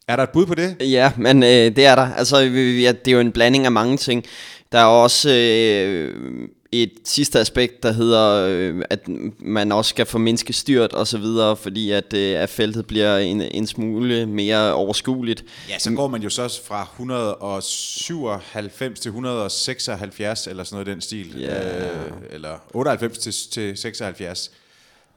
[0.08, 0.76] Er der et bud på det?
[0.80, 2.14] Ja, men øh, det er der.
[2.14, 4.26] Altså, ja, det er jo en blanding af mange ting.
[4.72, 9.08] Der er også øh, et sidste aspekt, der hedder, øh, at
[9.40, 13.42] man også skal formindske styrt og så videre, fordi at, øh, at feltet bliver en,
[13.42, 15.44] en smule mere overskueligt.
[15.70, 21.02] Ja, så går man jo så fra 197 til 176 eller sådan noget i den
[21.02, 21.86] stil, ja.
[21.86, 24.52] øh, eller 98 til, til 76.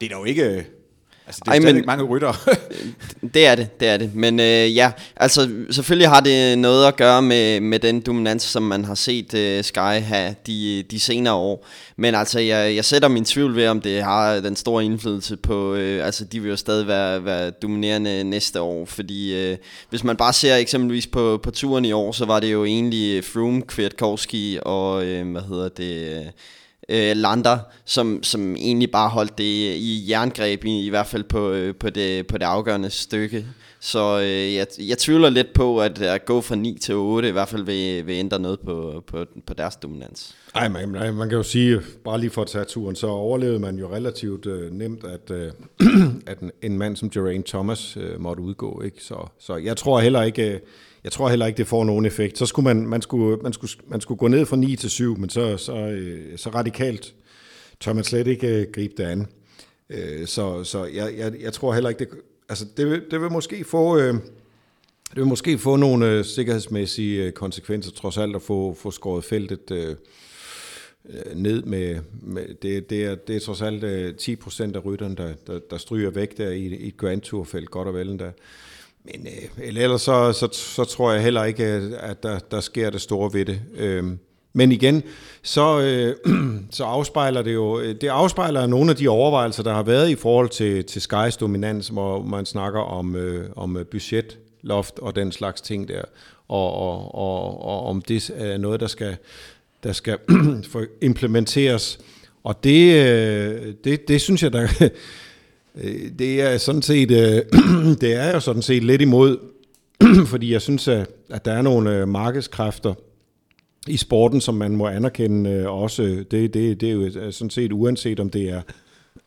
[0.00, 0.66] Det er dog ikke
[1.26, 2.50] Altså, det er Ej, men, ikke mange rytter.
[3.34, 4.14] det er det, det er det.
[4.14, 8.62] Men øh, ja, altså selvfølgelig har det noget at gøre med, med den dominans, som
[8.62, 11.66] man har set øh, Sky have de, de senere år.
[11.96, 15.74] Men altså, jeg, jeg sætter min tvivl ved, om det har den store indflydelse på...
[15.74, 19.56] Øh, altså, de vil jo stadig være, være dominerende næste år, fordi øh,
[19.90, 23.24] hvis man bare ser eksempelvis på, på turen i år, så var det jo egentlig
[23.24, 26.16] Froome, Kwiatkowski og, øh, hvad hedder det...
[26.16, 26.26] Øh,
[26.89, 29.45] øh, Lander, som, som egentlig bare holdt det
[29.76, 33.47] i jerngreb, i, i hvert fald på, øh, på, det, på det afgørende stykke.
[33.80, 37.28] Så øh, jeg, jeg tvivler lidt på, at øh, at gå fra 9 til 8
[37.28, 40.35] i hvert fald vil, vil ændre noget på, på, på deres dominans.
[40.55, 43.76] Ej, man, man kan jo sige, bare lige for at tage turen, så overlevede man
[43.76, 45.53] jo relativt øh, nemt, at, øh,
[46.26, 48.83] at en, en mand som Geraint Thomas øh, måtte udgå.
[48.83, 48.97] Ikke?
[49.01, 50.51] Så, så jeg tror heller ikke...
[50.51, 50.61] Øh,
[51.05, 52.38] jeg tror heller ikke, det får nogen effekt.
[52.38, 55.18] Så skulle man, man, skulle, man, skulle, man skulle gå ned fra 9 til 7,
[55.18, 57.14] men så, så, øh, så radikalt
[57.80, 59.26] tør man slet ikke øh, gribe det an.
[59.90, 62.09] Øh, så så jeg, jeg, jeg tror heller ikke, det,
[62.48, 63.98] altså det, vil, det vil måske få...
[63.98, 69.96] det vil måske få nogle sikkerhedsmæssige konsekvenser, trods alt at få, få skåret feltet øh,
[71.34, 75.34] ned med, med det, det, er, det er trods alt øh, 10% af rytterne, der,
[75.46, 78.32] der, der stryger væk der i, i et Grand Tour-felt, godt og vel endda.
[79.05, 81.64] Men øh, ellers så, så, så tror jeg heller ikke,
[82.00, 83.61] at der, der sker det store ved det.
[83.76, 84.05] Øh,
[84.53, 85.03] men igen,
[85.42, 86.16] så, øh,
[86.70, 90.48] så afspejler det jo, det afspejler nogle af de overvejelser, der har været i forhold
[90.48, 95.88] til, til Skys dominans, hvor man snakker om, øh, om budgetloft og den slags ting
[95.88, 96.03] der,
[96.48, 99.16] og, og, og, og om det er noget, der skal,
[99.82, 100.18] der skal
[101.03, 101.98] implementeres.
[102.44, 104.68] Og det, øh, det, det synes jeg, der,
[105.74, 107.42] Øh, det er sådan set, øh,
[108.02, 109.38] det er jo sådan set lidt imod,
[110.26, 112.94] fordi jeg synes, at der er nogle øh, markedskræfter
[113.88, 116.02] i sporten, som man må anerkende også.
[116.02, 118.62] Det, det, det er jo sådan set uanset, om det er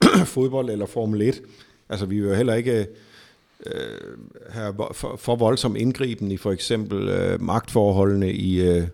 [0.26, 1.42] fodbold eller Formel 1.
[1.90, 2.88] Altså, vi er jo heller ikke
[4.50, 8.88] have for, for voldsom indgriben i for eksempel øh, magtforholdene i, øh,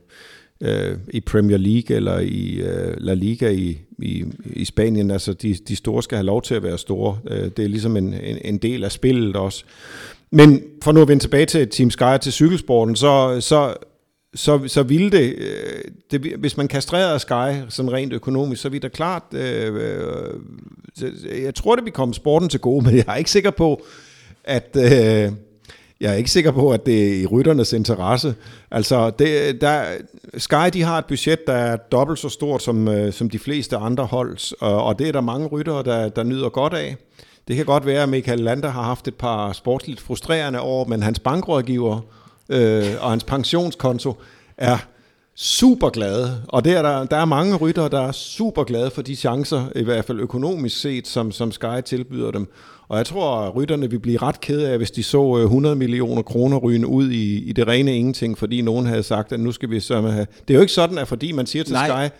[0.62, 5.12] øh, i Premier League eller i øh, La Liga i, i, i Spanien.
[5.12, 7.18] Altså de, de store skal have lov til at være store.
[7.28, 9.64] Øh, det er ligesom en, en, en del af spillet også.
[10.32, 13.74] Men for nu at vende tilbage til Team Sky til cykelsporten, så, så,
[14.36, 18.82] så, så ville det, øh, det, hvis man kastrerede Sky sådan rent økonomisk, så ville
[18.82, 23.16] det klart, øh, øh, jeg tror det ville komme sporten til gode, men jeg er
[23.16, 23.82] ikke sikker på,
[24.44, 24.78] at...
[24.78, 25.32] Øh,
[26.02, 28.36] jeg er ikke sikker på, at det er i rytternes interesse.
[28.72, 29.84] Altså, det, der,
[30.38, 33.78] Sky de har et budget, der er dobbelt så stort som, øh, som de fleste
[33.78, 36.96] andre hold, og, og det er der mange ryttere, der, der nyder godt af.
[37.48, 41.04] Det kan godt være, at Michael Lander har haft et par sportsligt frustrerende år, men
[41.04, 42.00] hans bankrådgiver
[42.50, 44.16] øh, og hans pensionskonto
[44.58, 44.78] er
[45.36, 49.02] super glade, og det er der, der er mange ryttere, der er super glade for
[49.02, 52.48] de chancer, i hvert fald økonomisk set, som, som Sky tilbyder dem.
[52.92, 55.80] Og jeg tror, at rytterne vil blive ret kede af, hvis de så 100 øh,
[55.80, 59.52] millioner kroner ryge ud i, i det rene ingenting, fordi nogen havde sagt, at nu
[59.52, 60.28] skal vi så have...
[60.48, 62.08] Det er jo ikke sådan, at fordi man siger til Nej.
[62.08, 62.14] Sky,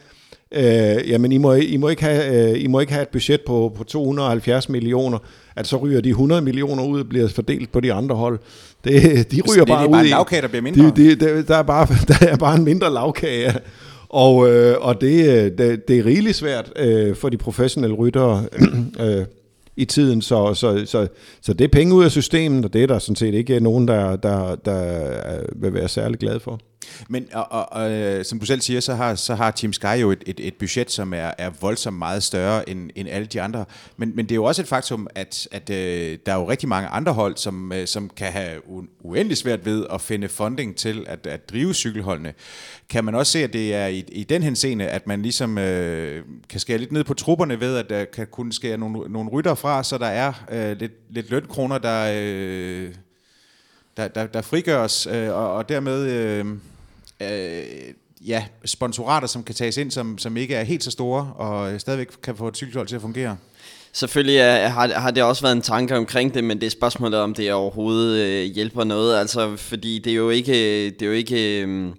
[0.52, 3.42] øh, jamen I må, I, må ikke have, øh, I må ikke have et budget
[3.48, 5.18] på, på 270 millioner,
[5.56, 8.40] at så ryger de 100 millioner ud og bliver fordelt på de andre hold.
[8.84, 10.84] Det, de ryger det, bare det ud bare en lavkage, der bliver mindre?
[10.84, 11.88] De, de, de, der, er bare,
[12.20, 13.54] der er bare en mindre lavkage.
[14.10, 18.46] Og, øh, og det, øh, det, det er rigeligt svært øh, for de professionelle ryttere
[19.06, 19.26] øh,
[19.76, 21.08] i tiden, så, så, så,
[21.42, 23.88] så det er penge ud af systemet, og det er der sådan set ikke nogen,
[23.88, 26.60] der, der, der vil være særlig glad for.
[27.10, 30.02] Men og, og, og, øh, som du selv siger, så har, så har Team Sky
[30.02, 33.42] jo et, et, et budget, som er, er voldsomt meget større end, end alle de
[33.42, 33.66] andre.
[33.98, 36.70] Men, men det er jo også et faktum, at, at øh, der er jo rigtig
[36.70, 40.76] mange andre hold, som, øh, som kan have u- uendelig svært ved at finde funding
[40.76, 42.34] til at, at drive cykelholdene.
[42.90, 46.24] Kan man også se, at det er i, i den henseende, at man ligesom øh,
[46.50, 49.56] kan skære lidt ned på trupperne ved, at der kan kunne skære nogle, nogle rytter
[49.56, 52.14] fra, så der er øh, lidt, lidt lønkroner, der...
[52.16, 52.94] Øh,
[53.98, 56.46] der, der, der frigøres, øh, og, og dermed øh,
[57.22, 57.94] øh,
[58.28, 62.08] ja, sponsorater, som kan tages ind, som, som ikke er helt så store, og stadigvæk
[62.24, 63.38] kan få et cykelhold til at fungere.
[63.94, 67.20] Selvfølgelig er, har, har det også været en tanke omkring det, men det er spørgsmålet,
[67.20, 69.18] om det overhovedet øh, hjælper noget.
[69.18, 70.52] Altså, fordi det er jo ikke...
[70.52, 71.92] Øh, det er jo ikke øh,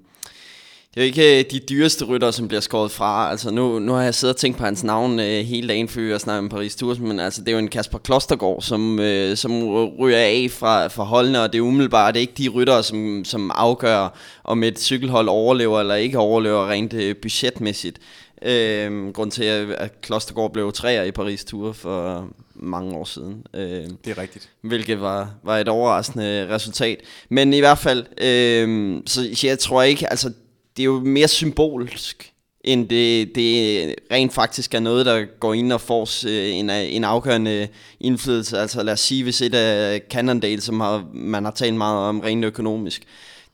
[0.95, 3.31] det er jo ikke øh, de dyreste rytter, som bliver skåret fra.
[3.31, 6.03] Altså nu, nu har jeg siddet og tænkt på hans navn øh, hele dagen, før
[6.03, 9.37] jeg snakker om Paris Tours, men altså, det er jo en Kasper Klostergaard, som, øh,
[9.37, 9.69] som
[9.99, 13.25] ryger af fra, fra holdene, og det er umiddelbart det er ikke de rytter, som,
[13.25, 17.99] som afgør, om et cykelhold overlever eller ikke overlever rent øh, budgetmæssigt.
[18.43, 23.47] Øh, grund til, at Klostergaard blev træer i Paris Tour for mange år siden.
[23.55, 24.49] Øh, det er rigtigt.
[24.61, 26.99] Hvilket var, var et overraskende resultat.
[27.29, 30.33] Men i hvert fald, øh, så jeg tror ikke, altså
[30.77, 32.33] det er jo mere symbolsk,
[32.65, 37.05] end det, det rent faktisk er noget, der går ind og får øh, en, en
[37.05, 37.69] afgørende
[38.01, 38.59] indflydelse.
[38.59, 42.21] Altså lad os sige, hvis et af Cannondale, som har, man har talt meget om
[42.21, 43.03] rent økonomisk,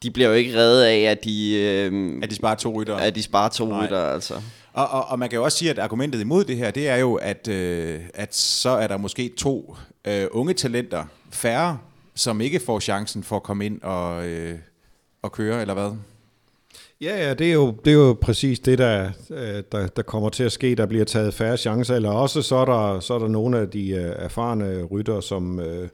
[0.03, 1.55] de bliver jo ikke reddet af, at de...
[1.55, 2.97] Øh, at de sparer to rytter.
[2.97, 4.35] At de sparer to rytter, altså.
[4.73, 6.97] Og, og, og man kan jo også sige, at argumentet imod det her, det er
[6.97, 11.79] jo, at, øh, at så er der måske to øh, unge talenter færre,
[12.15, 14.59] som ikke får chancen for at komme ind og, øh,
[15.23, 15.91] og køre, eller hvad?
[17.01, 20.29] Ja, ja, det er jo, det er jo præcis det, der, øh, der, der kommer
[20.29, 20.75] til at ske.
[20.75, 23.69] Der bliver taget færre chancer, eller også så er der, så er der nogle af
[23.69, 25.89] de øh, erfarne rytter, som, øh,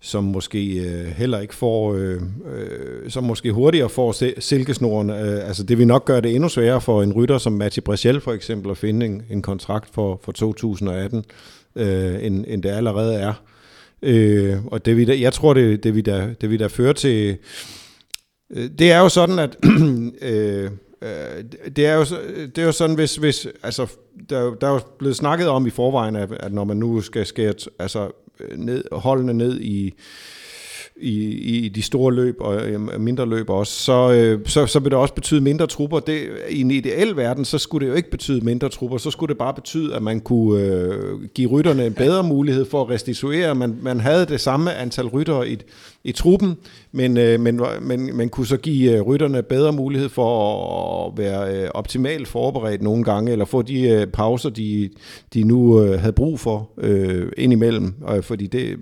[0.00, 2.20] som måske øh, heller ikke får, øh,
[3.08, 5.10] som måske hurtigere får silkesnoren.
[5.10, 8.32] Altså det vil nok gøre det endnu sværere for en rytter som Mati Brechel for
[8.32, 11.24] eksempel at finde en, en kontrakt for, for 2018,
[11.76, 13.32] øh, end, end det allerede er.
[14.02, 16.94] Øh, og det vil da, jeg tror, det, det, vil da, det vi da føre
[16.94, 17.36] til
[18.50, 19.56] Øh, det er jo sådan, at
[20.22, 20.70] øh,
[21.02, 21.44] øh,
[21.76, 22.04] det, er jo,
[22.46, 23.86] det er jo sådan, hvis, hvis altså,
[24.30, 27.26] der, der er jo blevet snakket om i forvejen, at, at når man nu skal
[27.26, 29.94] skære altså, øh, ned, holdene ned i,
[31.00, 31.32] i,
[31.64, 35.14] i de store løb og øhm, mindre løb også, så, så, så vil det også
[35.14, 36.00] betyde mindre trupper.
[36.00, 39.28] Det, I en ideel verden, så skulle det jo ikke betyde mindre trupper, så skulle
[39.28, 43.54] det bare betyde, at man kunne øh, give rytterne en bedre mulighed for at restituere.
[43.54, 45.58] Man, man havde det samme antal ryttere i,
[46.08, 46.56] i truppen,
[46.92, 51.56] men, øh, men, men man kunne så give øh, rytterne bedre mulighed for at være
[51.56, 54.90] øh, optimalt forberedt nogle gange, eller få de øh, pauser, de,
[55.34, 58.78] de nu øh, havde brug for øh, indimellem, øh, fordi det,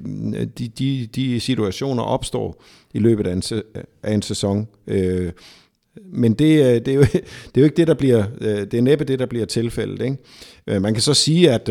[0.58, 2.62] de, de, de situationer opstår
[2.94, 3.42] i løbet af en,
[4.02, 4.68] af en sæson.
[4.86, 5.32] Øh,
[6.12, 7.02] men det, øh, det, er jo,
[7.54, 10.02] det er jo ikke det, der bliver, øh, det er næppe det, der bliver tilfældet.
[10.02, 10.80] Ikke?
[10.80, 11.68] Man kan så sige, at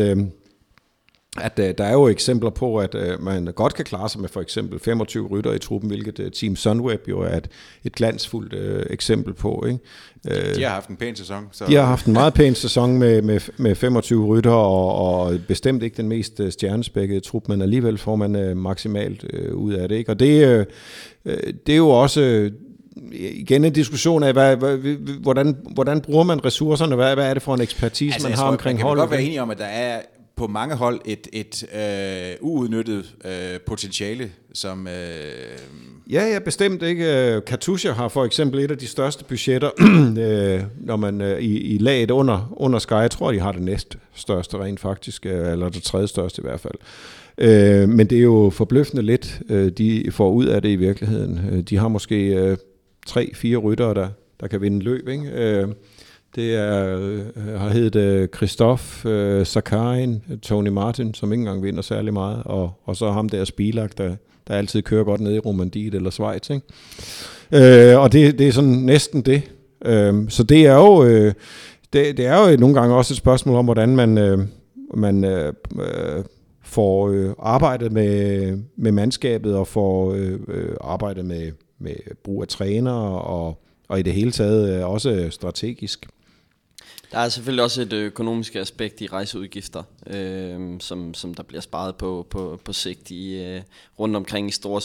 [1.40, 4.28] at uh, der er jo eksempler på, at uh, man godt kan klare sig med
[4.28, 7.48] for eksempel 25 rytter i truppen, hvilket uh, Team Sunweb jo er et,
[7.84, 9.64] et glansfuldt uh, eksempel på.
[9.66, 9.78] Ikke?
[10.30, 11.48] Uh, de har haft en pæn sæson.
[11.52, 11.64] Så.
[11.66, 15.82] De har haft en meget pæn sæson med, med, med 25 rytter, og, og bestemt
[15.82, 19.88] ikke den mest uh, stjernespækkede trup, men alligevel får man uh, maksimalt uh, ud af
[19.88, 19.96] det.
[19.96, 20.10] Ikke?
[20.10, 21.34] Og det, uh,
[21.66, 22.50] det er jo også
[23.12, 24.76] igen en diskussion af, hvad, hvad,
[25.22, 28.44] hvordan, hvordan bruger man ressourcerne, hvad, hvad er det for en ekspertise, altså, man har
[28.44, 28.98] tror, omkring holdet?
[28.98, 30.00] Man kan godt være enig om, at der er
[30.36, 34.88] på mange hold et, et øh, uudnyttet øh, potentiale, som...
[34.88, 35.58] Øh,
[36.10, 37.40] Ja, ja, bestemt ikke.
[37.46, 39.70] Katusha har for eksempel et af de største budgetter,
[40.26, 43.62] øh, når man øh, i, i laget under, under Sky, jeg tror, de har det
[43.62, 46.74] næst største rent faktisk, øh, eller det tredje største i hvert fald.
[47.38, 51.40] Øh, men det er jo forbløffende lidt, øh, de får ud af det i virkeligheden.
[51.52, 52.56] Øh, de har måske øh,
[53.06, 54.08] tre, fire ryttere, der,
[54.40, 55.30] der kan vinde løb, ikke?
[55.34, 55.68] Øh,
[56.36, 61.82] det er, øh, har heddet øh, Christoph øh, Sakarin, Tony Martin, som ikke engang vinder
[61.82, 64.16] særlig meget, og, og så ham der Spilak, der,
[64.48, 66.50] der altid kører godt ned i Romandiet eller Schweiz.
[66.50, 67.92] Ikke?
[67.92, 69.42] Øh, og det, det er sådan næsten det.
[69.84, 71.04] Øh, så det er jo...
[71.04, 71.34] Øh,
[71.92, 74.38] det, det er jo nogle gange også et spørgsmål om, hvordan man, øh,
[74.94, 76.24] man øh, øh,
[76.62, 82.48] får øh, arbejdet med, med mandskabet og får øh, øh, arbejdet med, med brug af
[82.48, 86.06] trænere og, og i det hele taget øh, også strategisk.
[87.12, 91.96] Der er selvfølgelig også et økonomisk aspekt i rejseudgifter, øh, som, som der bliver sparet
[91.96, 93.62] på, på, på sigt i, øh,
[93.98, 94.80] rundt omkring i, store,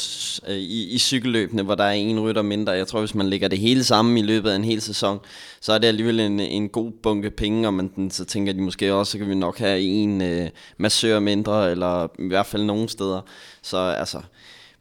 [0.47, 2.71] øh, i, i cykelløbene, hvor der er en rytter mindre.
[2.71, 5.19] Jeg tror, hvis man lægger det hele sammen i løbet af en hel sæson,
[5.61, 8.93] så er det alligevel en, en god bunke penge, og man, så tænker de måske
[8.93, 12.89] også, så kan vi nok have en øh, massør mindre, eller i hvert fald nogle
[12.89, 13.21] steder.
[13.61, 14.21] Så altså,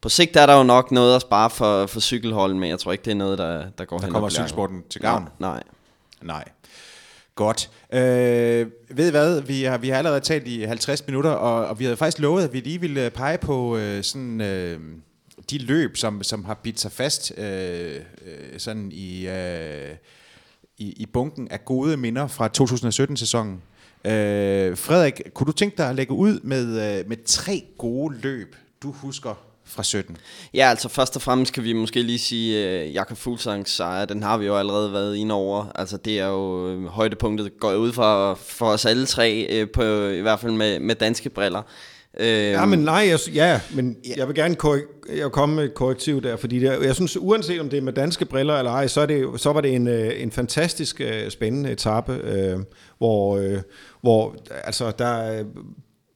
[0.01, 2.93] på sigt er der jo nok noget at spare for, for cykelholden, men jeg tror
[2.93, 5.28] ikke, det er noget, der, der går der hen kommer cykelsporten til gavn?
[5.38, 5.51] Nej.
[5.51, 5.62] nej.
[6.22, 6.45] Nej.
[7.41, 7.70] Godt.
[7.93, 11.84] Øh, ved hvad, vi har, vi har allerede talt i 50 minutter, og, og vi
[11.84, 14.80] havde faktisk lovet, at vi lige ville øh, pege på øh, sådan, øh,
[15.51, 17.95] de løb, som, som har bidt sig fast øh,
[18.26, 19.91] øh, sådan i, øh,
[20.78, 23.62] i, i bunken af gode minder fra 2017-sæsonen.
[24.05, 28.57] Øh, Frederik, kunne du tænke dig at lægge ud med, øh, med tre gode løb,
[28.82, 30.16] du husker fra 17?
[30.55, 34.05] Ja, altså først og fremmest kan vi måske lige sige, at uh, Jakob Fuglsangs sejr,
[34.05, 35.73] den har vi jo allerede været inde over.
[35.75, 39.83] Altså det er jo uh, højdepunktet, går ud for, for os alle tre, uh, på,
[40.09, 41.62] i hvert fald med, med danske briller.
[42.21, 44.12] Uh, ja, men nej, jeg, ja, men ja.
[44.16, 47.61] jeg vil gerne korri- jeg komme med et korrektiv der, fordi det, jeg synes, uanset
[47.61, 49.89] om det er med danske briller eller ej, så, er det, så var det en,
[49.89, 52.21] en fantastisk uh, spændende etape,
[52.99, 53.41] hvor,
[54.01, 55.45] hvor altså, der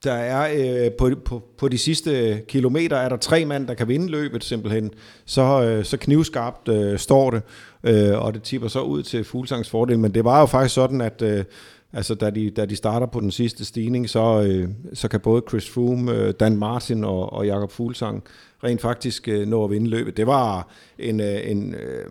[0.05, 3.89] der er øh, på, på, på de sidste kilometer, er der tre mand, der kan
[3.89, 4.91] vinde løbet simpelthen.
[5.25, 7.43] Så, øh, så knivskarpt øh, står det,
[7.85, 9.99] øh, og det tipper så ud til Fuglsangs fordel.
[9.99, 11.45] Men det var jo faktisk sådan, at øh,
[11.93, 15.43] altså, da, de, da de starter på den sidste stigning, så, øh, så kan både
[15.49, 18.25] Chris Froome, øh, Dan Martin og, og Jakob Fuglsang
[18.65, 20.17] rent faktisk øh, nå at vinde løbet.
[20.17, 22.11] Det var en, øh, en øh,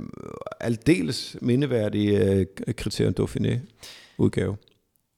[0.59, 3.57] aldeles mindeværdig øh, Criterion Dauphiné
[4.17, 4.55] udgave.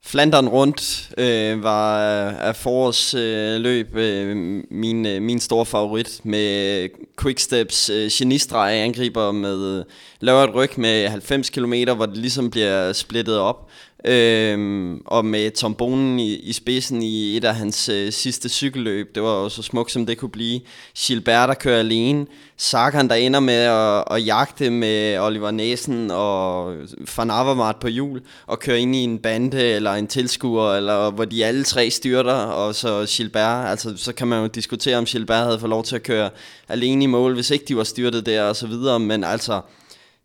[0.08, 2.00] Flanderen rundt øh, var
[2.30, 4.36] af forårs øh, øh,
[4.72, 6.90] min, øh, min store favorit med
[7.22, 9.86] Quicksteps øh, genistreg angriber med øh,
[10.20, 13.70] laver et ryg med 90 km, hvor det ligesom bliver splittet op.
[14.08, 19.16] Øhm, og med trombonen i, i spidsen i et af hans øh, sidste cykelløb.
[19.16, 20.62] Det var jo så smukt, som det kunne blive.
[20.98, 22.26] Gilbert, der kører alene.
[22.58, 26.74] Sagan, der ender med at, at jagte med Oliver Næsen og
[27.18, 31.26] Van Avermaet på jul, og kører ind i en bande eller en tilskuer, eller hvor
[31.26, 35.46] de alle tre styrter, og så Gilbert, altså så kan man jo diskutere, om Gilbert
[35.46, 36.30] havde fået lov til at køre
[36.70, 39.62] alene i mål, hvis ikke de var styrtet der og så videre, men altså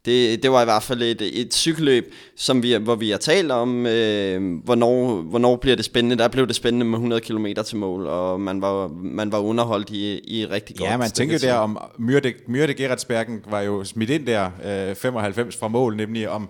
[0.04, 3.52] det, det var i hvert fald et, et cykelløb, som vi, hvor vi har talt
[3.52, 6.18] om, øh, hvornår, hvornår bliver det spændende.
[6.18, 9.90] Der blev det spændende med 100 km til mål, og man var, man var underholdt
[9.90, 10.90] i, i rigtig godt.
[10.90, 14.50] Ja, man tænker der om, Myrde, Myrde Gerardsbergen var jo smidt ind der,
[14.90, 16.42] øh, 95 fra mål, nemlig om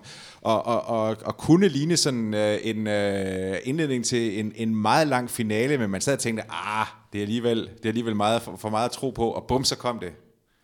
[0.45, 5.07] at, og, og, og kunne ligne sådan øh, en øh, indledning til en, en meget
[5.07, 8.41] lang finale, men man sad og tænkte, ah, det er alligevel, det er alligevel meget,
[8.41, 10.09] for, for meget at tro på, og bum, så kom det.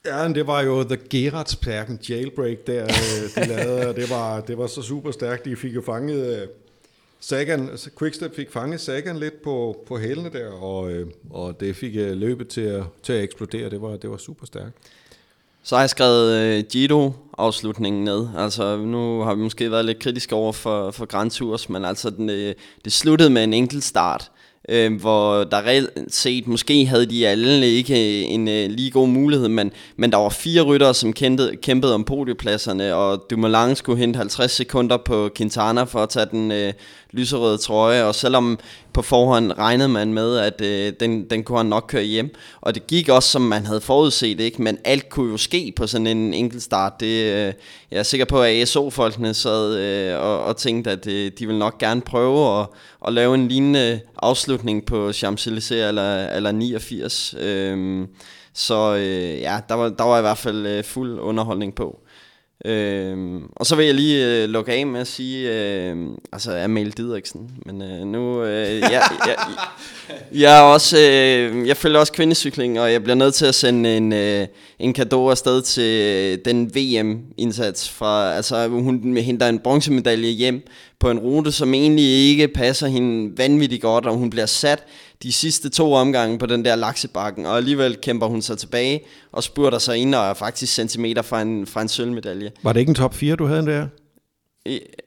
[0.08, 4.68] Ja, det var jo The Gerardsbergen jailbreak der, øh, de lavede, det var, det var
[4.68, 5.46] så super stærkt.
[5.46, 6.48] De fik jo fanget øh,
[7.20, 11.92] Sagan, Quickstep fik fanget Sagan lidt på, på hælene der, og, øh, og det fik
[11.96, 13.70] løbet til at, til at eksplodere.
[13.70, 14.74] Det var, det var super stærkt.
[15.64, 18.28] Så har jeg skrevet uh, Giro-afslutningen ned.
[18.38, 22.10] Altså, nu har vi måske været lidt kritiske over for, for Grand Tours, men altså,
[22.10, 22.28] den,
[22.86, 24.32] det sluttede med en enkelt start
[24.68, 29.08] øh, hvor der reelt set, måske havde de alle ikke øh, en øh, lige god
[29.08, 34.00] mulighed, men, men der var fire ryttere, som kæmpede, kæmpede om podiepladserne, og Dumoulin skulle
[34.00, 36.74] hente 50 sekunder på Quintana for at tage den øh,
[37.12, 38.60] lyserøde trøje, og selvom
[38.94, 42.76] på forhånd regnede man med, at øh, den, den kunne han nok køre hjem, og
[42.76, 44.62] det gik også, som man havde forudset, ikke?
[44.62, 46.94] men alt kunne jo ske på sådan en enkelt start.
[47.00, 47.54] Det, øh,
[47.92, 51.60] jeg er sikker på, at ASO-folkene sad øh, og, og tænkte, at øh, de ville
[51.60, 52.68] nok gerne prøve at,
[53.08, 57.36] at lave en lignende afslutning på Champs-Élysées eller, eller 89.
[57.40, 58.08] Øh,
[58.54, 62.00] så øh, ja, der var, der var i hvert fald øh, fuld underholdning på.
[62.66, 65.96] Øhm, og så vil jeg lige øh, lukke af med at sige, øh,
[66.34, 69.36] altså Amal Didriksen, men øh, nu, øh, jeg, jeg, jeg,
[70.42, 73.98] jeg, er også, øh, jeg følger også kvindecykling, og jeg bliver nødt til at sende
[73.98, 74.48] en, øh,
[74.80, 80.68] en gave afsted til den VM-indsats fra, altså hun henter en bronzemedalje hjem
[81.00, 84.84] på en rute, som egentlig ikke passer hende vanvittigt godt, og hun bliver sat
[85.24, 89.02] de sidste to omgange på den der laksebakken, og alligevel kæmper hun sig tilbage
[89.32, 92.52] og spurter sig ind og er faktisk centimeter fra en, fra en sølvmedalje.
[92.64, 93.88] Var det ikke en top 4, du havde der?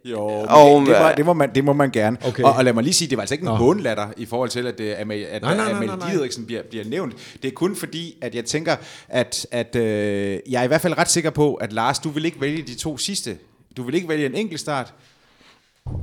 [0.04, 2.16] Jo, og, det, det, var, det, må man, det må man gerne.
[2.26, 2.42] Okay.
[2.42, 4.66] Og, og lad mig lige sige, det var altså ikke en hånlatter i forhold til,
[4.66, 6.10] at, det, at, at, nej, nej.
[6.10, 7.14] Didriksen bliver, bliver nævnt.
[7.42, 8.76] Det er kun fordi, at jeg tænker,
[9.08, 12.24] at, at øh, jeg er i hvert fald ret sikker på, at Lars, du vil
[12.24, 13.38] ikke vælge de to sidste.
[13.76, 14.94] Du vil ikke vælge en enkelt start.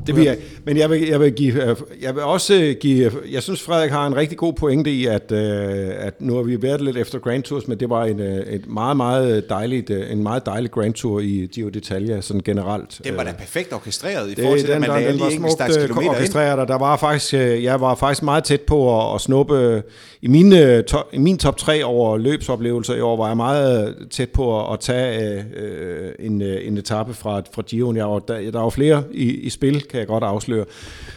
[0.08, 3.62] Det vil jeg, men jeg vil, jeg vil give, jeg vil også give, jeg synes
[3.62, 6.98] Frederik har en rigtig god pointe i, at, øh, at nu har vi været lidt
[6.98, 10.46] efter Grand Tours, men det var en, øh, et meget, meget dejligt, øh, en meget
[10.46, 13.02] dejlig Grand Tour i Giro d'Italia, sådan generelt.
[13.04, 15.52] Den var da perfekt orkestreret i det, forhold til, den, at man lagde lige en
[15.52, 19.22] slags kilometer orkestreret, og der var faktisk, jeg var faktisk meget tæt på at, at
[19.22, 19.84] snuppe,
[20.22, 24.30] i, mine, to, i min top 3 over løbsoplevelser i år, var jeg meget tæt
[24.30, 27.94] på at, at tage øh, en, en etape fra, fra Giro.
[27.94, 30.66] Jeg var, der, der var flere i, i spil, til, kan jeg godt afsløre.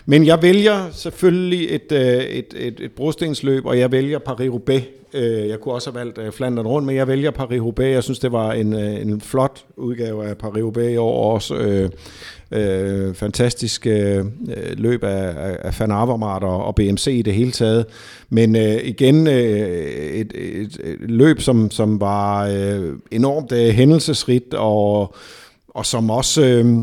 [0.07, 4.83] Men jeg vælger selvfølgelig et, øh, et, et, et brostensløb, og jeg vælger Paris-Roubaix.
[5.15, 7.87] Øh, jeg kunne også have valgt øh, Flandern rundt, men jeg vælger Paris-Roubaix.
[7.87, 11.55] Jeg synes, det var en, en flot udgave af Paris-Roubaix i år også.
[11.55, 11.91] Øh,
[12.53, 14.25] øh, fantastisk øh,
[14.77, 17.87] løb af, af Van Avermaet og, og BMC i det hele taget.
[18.31, 24.55] Men øh, igen øh, et, et, et løb, som, som var øh, enormt øh, hændelsesrigt
[24.55, 25.15] og,
[25.69, 26.43] og som også...
[26.43, 26.79] Øh,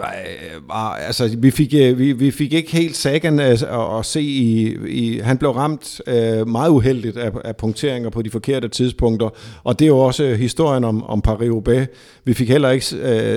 [0.00, 3.62] Øh, altså, vi, fik, øh, vi, vi fik ikke helt Sagan øh, at,
[3.98, 5.18] at se i, i...
[5.18, 9.28] Han blev ramt uh, meget uheldigt af, af punkteringer på de forkerte tidspunkter,
[9.64, 11.86] og det er jo også historien om, om Paris-Roubaix.
[12.24, 12.86] Vi fik heller ikke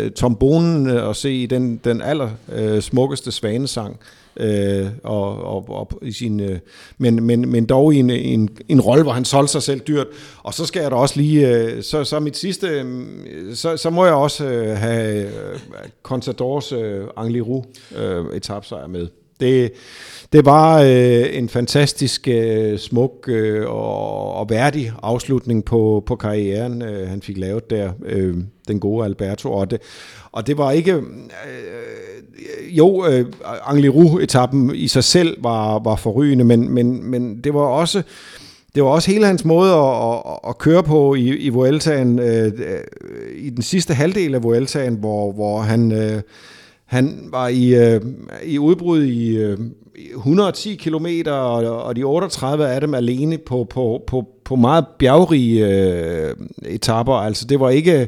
[0.05, 2.29] uh, Tom Bonen at se i den, den aller
[2.59, 3.99] uh, smukkeste svanesang
[4.39, 6.59] øh, og, og, og i sin, øh,
[6.97, 10.07] men, men, men dog i en, en, en rolle, hvor han solgte sig selv dyrt.
[10.43, 13.89] Og så skal jeg da også lige, øh, så, så mit sidste, øh, så, så
[13.89, 15.59] må jeg også øh, have øh,
[16.03, 17.63] Contadors øh, Angliru
[17.95, 19.07] øh, etapsejr med.
[19.39, 19.71] Det,
[20.33, 26.81] det var øh, en fantastisk øh, smuk øh, og, og værdig afslutning på, på karrieren,
[26.81, 28.35] øh, han fik lavet der, øh,
[28.67, 29.51] den gode Alberto.
[29.53, 29.81] Og det,
[30.31, 30.93] og det var ikke...
[30.93, 31.01] Øh,
[32.69, 33.25] jo, øh,
[33.65, 38.03] Angliru-etappen i sig selv var, var forrygende, men, men, men det var også...
[38.75, 42.45] Det var også hele hans måde at, at, at køre på i, i Vueltaen, øh,
[42.45, 42.79] øh
[43.35, 46.21] i den sidste halvdel af Vueltaen, hvor, hvor han, øh,
[46.87, 48.01] han var i, øh,
[48.45, 49.57] i udbrud i øh,
[50.15, 55.67] 110 km, og, og de 38 af dem alene på, på, på, på meget bjergrige
[55.67, 56.35] øh,
[56.65, 57.13] etapper.
[57.13, 58.07] Altså det var ikke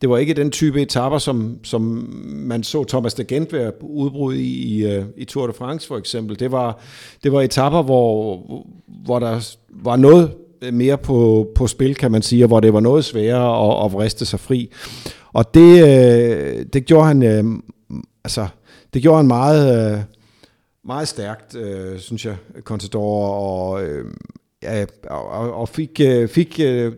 [0.00, 1.82] det var ikke den type etapper, som, som
[2.24, 5.96] man så Thomas de Gent være udbrud i, i, øh, i Tour de France for
[5.96, 6.38] eksempel.
[6.40, 6.78] Det var,
[7.24, 8.42] det var etapper, hvor,
[9.04, 10.30] hvor der var noget
[10.72, 13.92] mere på, på spil, kan man sige, og hvor det var noget sværere at, at
[13.92, 14.70] vriste sig fri.
[15.32, 17.44] Og det, øh, det gjorde han, øh,
[18.26, 18.46] altså,
[18.94, 20.00] det gjorde han meget, øh,
[20.84, 24.04] meget stærkt, øh, synes jeg, Contador, og øh,
[24.62, 26.92] ja, og, og fik, øh, fik øh,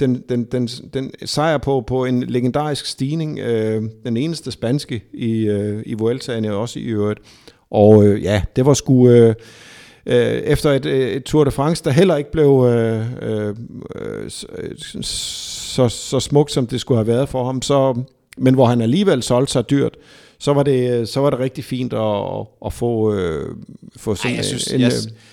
[0.00, 5.32] den, den, den, den sejr på, på en legendarisk stigning, øh, den eneste spanske i,
[5.86, 7.20] i Vueltaen også i øvrigt.
[7.70, 9.08] Og ja, det var sgu...
[9.08, 9.34] Øh,
[10.06, 13.54] efter et, et Tour de France, der heller ikke blev øh, øh,
[15.02, 18.02] så, så smukt, som det skulle have været for ham, så,
[18.36, 19.96] men hvor han alligevel solgte sig dyrt,
[20.38, 23.56] så var det, så var det rigtig fint at, at få, øh,
[23.96, 24.80] få sådan Ej, jeg synes, en...
[24.80, 24.92] Jeg,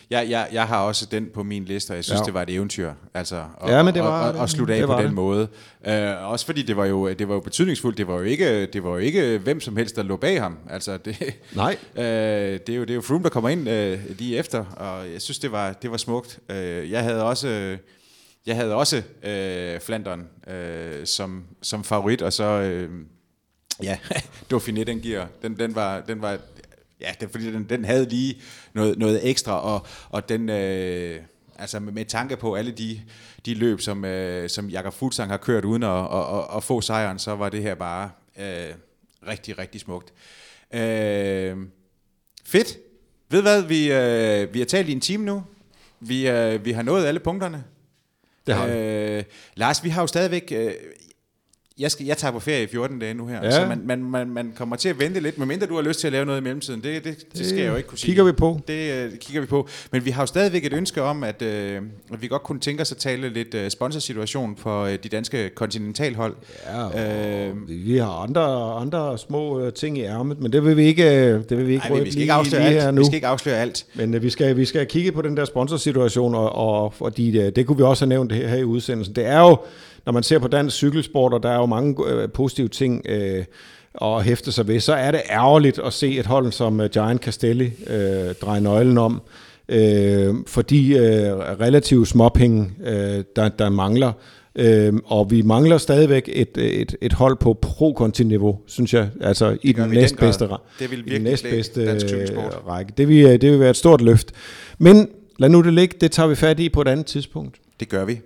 [0.10, 2.26] jeg, jeg, jeg har også den på min liste, og jeg synes, ja.
[2.26, 2.92] det var et eventyr.
[3.14, 5.14] Altså, og, ja, men det var, og, og, og slutte af på den det.
[5.14, 5.48] måde.
[5.88, 7.98] Uh, også fordi det var, jo, det var jo betydningsfuldt.
[7.98, 10.58] Det var jo ikke, det var jo ikke hvem som helst, der lå bag ham.
[10.70, 11.78] Altså, det, Nej.
[11.96, 15.12] Uh, det, er jo, det er jo Froome, der kommer ind uh, lige efter, og
[15.14, 16.40] jeg synes, det var, det var smukt.
[16.50, 17.78] Uh, jeg havde også...
[18.46, 22.90] Jeg havde også øh, Flandern øh, som, som favorit, og så øh,
[23.84, 23.98] Ja,
[24.54, 26.38] Dauphiné, den giver, den, den var, den var
[27.02, 28.42] ja, det, fordi den, den havde lige
[28.74, 31.20] noget, noget ekstra, og, og den, øh,
[31.60, 33.02] altså med, med tanke på alle de,
[33.46, 36.82] de løb, som, øh, som Jakob Fuglsang har kørt uden at, at, at, at få
[36.82, 38.10] sejren, så var det her bare
[38.40, 38.74] øh,
[39.28, 40.14] rigtig, rigtig smukt.
[40.74, 41.58] Øh,
[42.46, 42.78] fedt.
[43.30, 45.44] Ved hvad, vi, øh, vi har talt i en time nu.
[46.00, 47.64] Vi, øh, vi har nået alle punkterne.
[48.48, 48.74] Det har vi.
[48.74, 49.24] øh,
[49.56, 50.52] Lars, vi har jo stadigvæk...
[50.56, 50.74] Øh,
[51.80, 53.52] jeg, skal, jeg tager på ferie i 14 dage nu her, Ja.
[53.52, 56.08] så man, man, man, man kommer til at vente lidt, medmindre du har lyst til
[56.08, 56.84] at lave noget i mellemtiden.
[56.84, 58.08] Det, det, det, det skal jeg jo ikke kunne sige.
[58.08, 58.60] kigger vi på.
[58.68, 59.68] Det øh, kigger vi på.
[59.92, 61.82] Men vi har jo stadigvæk et ønske om, at, øh,
[62.14, 65.50] at vi godt kunne tænke os at tale lidt øh, sponsorsituation for øh, de danske
[65.56, 66.36] kontinentalhold.
[66.96, 71.34] Ja, Øh, vi har andre, andre små ting i ærmet, men det vil vi ikke,
[71.34, 72.96] det vil vi ikke, Nej, vi, vi skal lige- ikke afsløre lige her alt.
[72.96, 73.02] nu.
[73.02, 73.86] Vi skal ikke afsløre alt.
[73.96, 77.56] Men øh, vi skal, vi skal kigge på den der sponsorsituation, og, og fordi det,
[77.56, 79.16] det kunne vi også have nævnt her, her i udsendelsen.
[79.16, 79.58] Det er jo,
[80.06, 83.46] når man ser på dansk cykelsport, og der er jo mange øh, positive ting øh,
[84.02, 87.22] at hæfte sig ved, så er det ærgerligt at se et hold som øh, Giant
[87.22, 89.22] Castelli øh, dreje nøglen om,
[89.70, 94.12] øh, fordi øh, relativt småpenge, øh, der, der mangler.
[94.56, 99.72] Øh, og vi mangler stadigvæk et, et, et hold på pro-konti-niveau, synes jeg, altså i
[99.72, 100.48] den næstbedste
[100.80, 102.94] Det vil i den næstbedste øh, række.
[102.98, 104.32] Det vil, det vil være et stort løft.
[104.78, 107.56] Men lad nu det ligge, det tager vi fat i på et andet tidspunkt.
[107.80, 108.20] Det gør vi.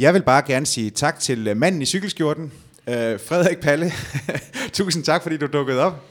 [0.00, 2.52] Jeg vil bare gerne sige tak til øh, manden i cykelskjorten,
[2.86, 3.92] øh, Frederik Palle.
[4.72, 6.04] Tusind tak, fordi du dukkede op.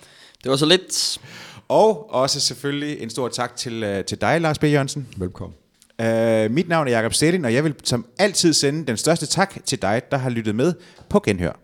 [0.44, 1.20] Det var så lidt.
[1.68, 4.64] Og også selvfølgelig en stor tak til, øh, til dig, Lars B.
[4.64, 5.08] Jørgensen.
[5.18, 5.56] Velkommen.
[6.00, 9.66] Uh, mit navn er Jakob Stelin, og jeg vil som altid sende den største tak
[9.66, 10.74] til dig, der har lyttet med
[11.10, 11.60] på Genhør.